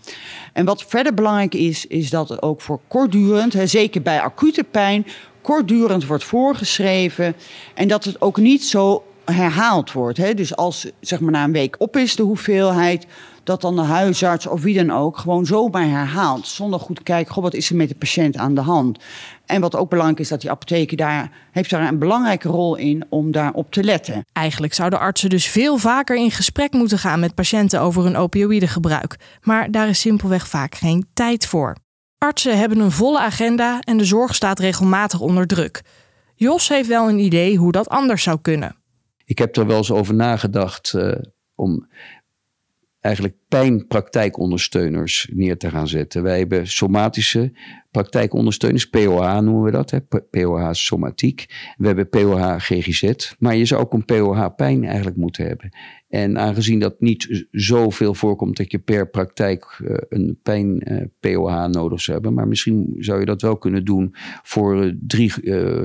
En 0.54 0.66
wat 0.66 0.86
verder 0.86 1.14
belangrijk 1.14 1.54
is, 1.54 1.88
is 1.88 2.10
dat 2.10 2.30
het 2.30 2.42
ook 2.42 2.62
voor 2.62 2.80
kortdurend, 2.88 3.54
hè, 3.54 3.68
zeker 3.68 4.02
bij 4.02 4.22
acute 4.22 4.64
pijn, 4.64 5.06
kortdurend 5.42 6.06
wordt 6.06 6.24
voorgeschreven. 6.24 7.36
En 7.74 7.88
dat 7.88 8.04
het 8.04 8.22
ook 8.22 8.38
niet 8.38 8.64
zo 8.64 9.04
herhaald 9.26 9.92
wordt. 9.92 10.18
Hè. 10.18 10.34
Dus 10.34 10.56
als 10.56 10.92
zeg 11.00 11.20
maar 11.20 11.32
na 11.32 11.44
een 11.44 11.52
week 11.52 11.76
op 11.78 11.98
is 11.98 12.16
de 12.16 12.24
hoeveelheid 12.24 13.06
dat 13.46 13.62
dan 13.62 13.76
de 13.76 13.82
huisarts 13.82 14.48
of 14.48 14.62
wie 14.62 14.76
dan 14.76 14.92
ook 14.92 15.18
gewoon 15.18 15.46
zomaar 15.46 15.88
herhaalt. 15.88 16.48
Zonder 16.48 16.80
goed 16.80 16.96
te 16.96 17.04
kijken, 17.04 17.34
goh, 17.34 17.44
wat 17.44 17.54
is 17.54 17.70
er 17.70 17.76
met 17.76 17.90
de 17.90 17.96
patiënt 17.96 18.38
aan 18.38 18.56
de 18.56 18.62
hand? 18.62 19.00
En 19.46 19.62
wat 19.62 19.76
ook 19.76 19.90
belangrijk 19.90 20.20
is, 20.20 20.30
dat 20.30 20.42
die 20.42 20.52
apotheker 20.52 20.98
daar 20.98 21.32
heeft 21.52 21.70
daar 21.70 21.88
een 21.88 22.00
belangrijke 22.00 22.48
rol 22.48 22.76
in 22.76 23.06
om 23.10 23.32
daarop 23.32 23.72
te 23.72 23.84
letten. 23.84 24.26
Eigenlijk 24.32 24.74
zouden 24.74 25.00
artsen 25.00 25.30
dus 25.30 25.48
veel 25.48 25.78
vaker 25.78 26.16
in 26.16 26.32
gesprek 26.32 26.74
moeten 26.74 27.00
gaan 27.00 27.20
met 27.20 27.36
patiënten 27.36 27.82
over 27.82 28.04
hun 28.04 28.18
opioïdegebruik. 28.18 29.18
Maar 29.42 29.72
daar 29.72 29.88
is 29.88 30.00
simpelweg 30.00 30.48
vaak 30.48 30.76
geen 30.76 31.08
tijd 31.14 31.46
voor. 31.46 31.76
Artsen 32.18 32.58
hebben 32.58 32.80
een 32.80 32.92
volle 32.92 33.20
agenda 33.20 33.80
en 33.80 33.98
de 33.98 34.06
zorg 34.06 34.36
staat 34.36 34.60
regelmatig 34.60 35.20
onder 35.20 35.48
druk. 35.48 35.82
Jos 36.36 36.70
heeft 36.70 36.88
wel 36.88 37.10
een 37.10 37.20
idee 37.20 37.58
hoe 37.58 37.72
dat 37.72 37.90
anders 37.90 38.24
zou 38.24 38.40
kunnen. 38.42 38.76
Ik 39.26 39.38
heb 39.38 39.56
er 39.56 39.68
wel 39.68 39.78
eens 39.78 39.92
over 39.92 40.14
nagedacht 40.14 40.94
uh, 40.96 41.12
om 41.56 41.88
eigenlijk 43.06 43.36
pijnpraktijkondersteuners 43.48 45.30
neer 45.34 45.58
te 45.58 45.70
gaan 45.70 45.88
zetten. 45.88 46.24
Wij 46.24 46.38
hebben 46.38 46.68
somatische 46.68 47.52
praktijkondersteuners, 47.92 48.90
POH 48.90 49.40
noemen 49.40 49.64
we 49.64 49.72
dat, 49.72 49.92
hè, 49.92 50.00
POH 50.30 50.70
somatiek. 50.72 51.46
We 51.78 51.88
hebben 51.88 52.10
POH 52.10 52.56
GGZ, 52.58 53.34
maar 53.40 53.56
je 53.56 53.66
zou 53.66 53.82
ook 53.82 53.94
een 53.94 54.06
POH 54.06 54.46
pijn 54.56 54.84
eigenlijk 54.84 55.18
moeten 55.18 55.48
hebben. 55.48 55.70
En 56.08 56.38
aangezien 56.38 56.80
dat 56.80 57.02
niet 57.02 57.46
zoveel 57.52 58.14
voorkomt 58.14 58.58
dat 58.58 58.72
je 58.72 58.80
per 58.80 59.10
praktijk 59.10 59.80
uh, 59.82 59.98
een 60.10 60.40
pijn 60.44 60.92
uh, 61.22 61.36
eh, 61.36 61.66
nodig 61.66 62.02
zou 62.02 62.18
hebben, 62.18 62.34
maar 62.34 62.48
misschien 62.48 62.96
zou 63.00 63.20
je 63.20 63.26
dat 63.26 63.42
wel 63.42 63.58
kunnen 63.58 63.86
doen 63.86 64.16
voor 64.44 64.86
uh, 64.86 64.94
drie 65.00 65.32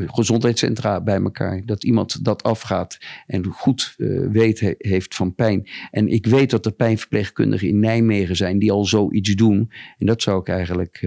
gezondheidscentra 0.07 1.01
bij 1.01 1.21
elkaar. 1.23 1.63
Dat 1.65 1.85
iemand 1.85 2.25
dat 2.25 2.43
afgaat 2.43 2.99
en 3.27 3.45
goed 3.45 3.95
weet 4.31 4.61
he, 4.61 4.75
heeft 4.79 5.15
van 5.15 5.35
pijn. 5.35 5.69
En 5.91 6.09
ik 6.09 6.27
weet 6.27 6.51
dat 6.51 6.67
er 6.67 6.73
pijnverpleegkundigen 6.73 7.69
in 7.69 7.81
Nijmegen 7.81 8.37
zijn 8.37 8.59
die 8.59 8.73
al 8.73 8.85
zoiets 8.85 9.35
doen. 9.35 9.73
En 9.99 10.07
dat 10.07 10.23
zou 10.23 10.41
ik 10.41 10.49
eigenlijk 10.49 11.07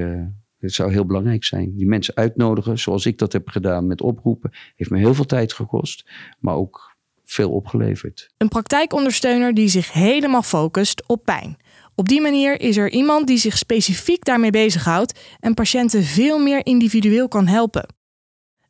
het 0.64 0.74
zou 0.74 0.92
heel 0.92 1.06
belangrijk 1.06 1.44
zijn. 1.44 1.76
Die 1.76 1.88
mensen 1.88 2.16
uitnodigen, 2.16 2.80
zoals 2.80 3.06
ik 3.06 3.18
dat 3.18 3.34
heb 3.34 3.48
gedaan 3.48 3.88
met 3.88 4.02
oproepen, 4.02 4.52
heeft 4.76 4.90
me 4.90 4.98
heel 4.98 5.14
veel 5.14 5.26
tijd 5.26 5.54
gekost, 5.54 6.10
maar 6.40 6.56
ook 6.56 6.93
veel 7.26 7.52
opgeleverd. 7.52 8.30
Een 8.38 8.48
praktijkondersteuner 8.48 9.54
die 9.54 9.68
zich 9.68 9.92
helemaal 9.92 10.42
focust 10.42 11.08
op 11.08 11.24
pijn. 11.24 11.58
Op 11.96 12.08
die 12.08 12.22
manier 12.22 12.62
is 12.62 12.78
er 12.78 12.92
iemand 12.92 13.28
die 13.28 13.38
zich 13.38 13.58
specifiek 13.58 14.26
daarmee 14.26 14.52
bezighoudt 14.52 15.20
en 15.40 15.54
patiënten 15.54 16.04
veel 16.04 16.40
meer 16.40 16.66
individueel 16.66 17.28
kan 17.28 17.48
helpen. 17.48 17.88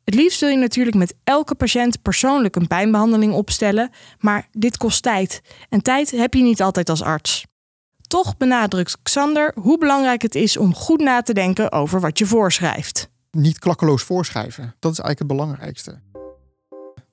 Het 0.04 0.14
liefst 0.14 0.40
wil 0.40 0.48
je 0.48 0.56
natuurlijk 0.56 0.96
met 0.96 1.14
elke 1.24 1.54
patiënt 1.54 2.02
persoonlijk 2.02 2.56
een 2.56 2.66
pijnbehandeling 2.66 3.32
opstellen, 3.32 3.90
maar 4.18 4.48
dit 4.52 4.76
kost 4.76 5.02
tijd. 5.02 5.40
En 5.68 5.82
tijd 5.82 6.10
heb 6.10 6.34
je 6.34 6.42
niet 6.42 6.62
altijd 6.62 6.88
als 6.88 7.02
arts. 7.02 7.44
Toch 8.06 8.36
benadrukt 8.36 9.02
Xander 9.02 9.52
hoe 9.60 9.78
belangrijk 9.78 10.22
het 10.22 10.34
is 10.34 10.56
om 10.56 10.74
goed 10.74 11.00
na 11.00 11.22
te 11.22 11.32
denken 11.32 11.72
over 11.72 12.00
wat 12.00 12.18
je 12.18 12.26
voorschrijft. 12.26 13.08
Niet 13.30 13.58
klakkeloos 13.58 14.02
voorschrijven, 14.02 14.74
dat 14.78 14.92
is 14.92 14.98
eigenlijk 14.98 15.18
het 15.18 15.28
belangrijkste. 15.28 16.13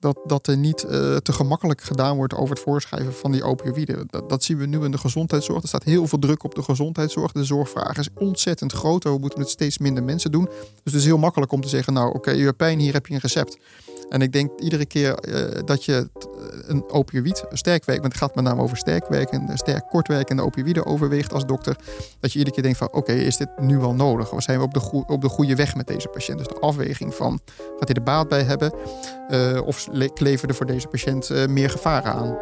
Dat, 0.02 0.18
dat 0.24 0.46
er 0.46 0.56
niet 0.56 0.84
uh, 0.84 0.90
te 1.16 1.32
gemakkelijk 1.32 1.80
gedaan 1.80 2.16
wordt 2.16 2.34
over 2.34 2.54
het 2.54 2.64
voorschrijven 2.64 3.14
van 3.14 3.32
die 3.32 3.44
opioïden. 3.44 4.08
Dat, 4.26 4.44
zien 4.44 4.58
we 4.58 4.66
nu 4.66 4.84
in 4.84 4.90
de 4.90 4.98
gezondheidszorg. 4.98 5.62
Er 5.62 5.68
staat 5.68 5.82
heel 5.82 6.06
veel 6.06 6.18
druk 6.18 6.44
op 6.44 6.54
de 6.54 6.62
gezondheidszorg. 6.62 7.32
De 7.32 7.44
zorgvraag 7.44 7.98
is 7.98 8.08
ontzettend 8.14 8.72
groot. 8.72 9.04
We 9.04 9.18
moeten 9.18 9.40
het 9.40 9.48
steeds 9.48 9.78
minder 9.78 10.04
mensen 10.04 10.30
doen. 10.30 10.44
Dus 10.44 10.92
het 10.92 10.94
is 10.94 11.04
heel 11.04 11.18
makkelijk 11.18 11.52
om 11.52 11.60
te 11.60 11.68
zeggen: 11.68 11.92
Nou, 11.92 12.14
oké, 12.14 12.30
je 12.30 12.44
hebt 12.44 12.56
pijn, 12.56 12.78
hier 12.78 12.92
heb 12.92 13.06
je 13.06 13.14
een 13.14 13.20
recept. 13.20 13.58
En 14.12 14.22
ik 14.22 14.32
denk 14.32 14.60
iedere 14.60 14.86
keer 14.86 15.28
uh, 15.28 15.60
dat 15.64 15.84
je 15.84 16.08
een 16.66 16.90
opioïd, 16.90 17.44
sterkwerk, 17.52 18.02
het 18.02 18.16
gaat 18.16 18.34
met 18.34 18.44
name 18.44 18.62
over 18.62 18.76
sterkwerk 18.76 19.30
en 19.30 19.50
sterk 19.54 19.88
kortwerk 19.88 20.30
en 20.30 20.36
de 20.36 20.42
opioïden 20.42 20.86
overweegt 20.86 21.32
als 21.32 21.46
dokter, 21.46 21.76
dat 22.20 22.32
je 22.32 22.38
iedere 22.38 22.54
keer 22.54 22.64
denkt 22.64 22.78
van 22.78 22.92
oké, 22.92 23.12
is 23.12 23.36
dit 23.36 23.48
nu 23.60 23.78
wel 23.78 23.94
nodig? 23.94 24.32
Of 24.32 24.42
zijn 24.42 24.58
we 24.58 24.64
op 24.64 24.74
de, 24.74 25.04
op 25.06 25.20
de 25.20 25.28
goede 25.28 25.54
weg 25.54 25.74
met 25.74 25.86
deze 25.86 26.08
patiënt? 26.08 26.38
Dus 26.38 26.46
de 26.46 26.60
afweging 26.60 27.14
van 27.14 27.40
gaat 27.78 27.88
hij 27.88 27.96
er 27.96 28.02
baat 28.02 28.28
bij 28.28 28.42
hebben 28.42 28.72
of 29.64 29.88
kleven 30.14 30.48
er 30.48 30.54
voor 30.54 30.66
deze 30.66 30.86
patiënt 30.86 31.30
uh, 31.30 31.46
meer 31.46 31.70
gevaren 31.70 32.12
aan? 32.12 32.38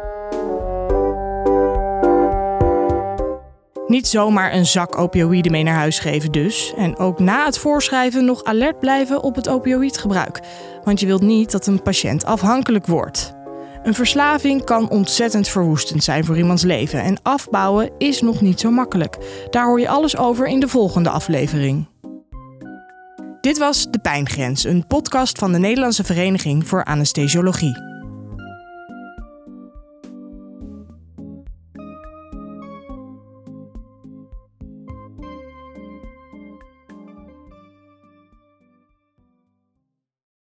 Niet 3.87 4.07
zomaar 4.07 4.53
een 4.53 4.65
zak 4.65 4.97
opioïden 4.97 5.51
mee 5.51 5.63
naar 5.63 5.75
huis 5.75 5.99
geven 5.99 6.31
dus. 6.31 6.73
En 6.77 6.97
ook 6.97 7.19
na 7.19 7.45
het 7.45 7.57
voorschrijven 7.57 8.25
nog 8.25 8.43
alert 8.43 8.79
blijven 8.79 9.23
op 9.23 9.35
het 9.35 9.49
opioïdgebruik. 9.49 10.39
Want 10.83 10.99
je 10.99 11.05
wilt 11.05 11.21
niet 11.21 11.51
dat 11.51 11.67
een 11.67 11.81
patiënt 11.81 12.25
afhankelijk 12.25 12.85
wordt. 12.85 13.33
Een 13.83 13.93
verslaving 13.93 14.63
kan 14.63 14.89
ontzettend 14.89 15.47
verwoestend 15.47 16.03
zijn 16.03 16.25
voor 16.25 16.37
iemands 16.37 16.63
leven. 16.63 17.01
En 17.01 17.19
afbouwen 17.21 17.89
is 17.97 18.21
nog 18.21 18.41
niet 18.41 18.59
zo 18.59 18.71
makkelijk. 18.71 19.17
Daar 19.49 19.65
hoor 19.65 19.79
je 19.79 19.89
alles 19.89 20.17
over 20.17 20.47
in 20.47 20.59
de 20.59 20.67
volgende 20.67 21.09
aflevering. 21.09 21.87
Dit 23.41 23.57
was 23.57 23.91
De 23.91 23.99
Pijngrens, 23.99 24.63
een 24.63 24.87
podcast 24.87 25.39
van 25.39 25.51
de 25.51 25.57
Nederlandse 25.59 26.03
Vereniging 26.03 26.67
voor 26.67 26.83
Anesthesiologie. 26.83 27.90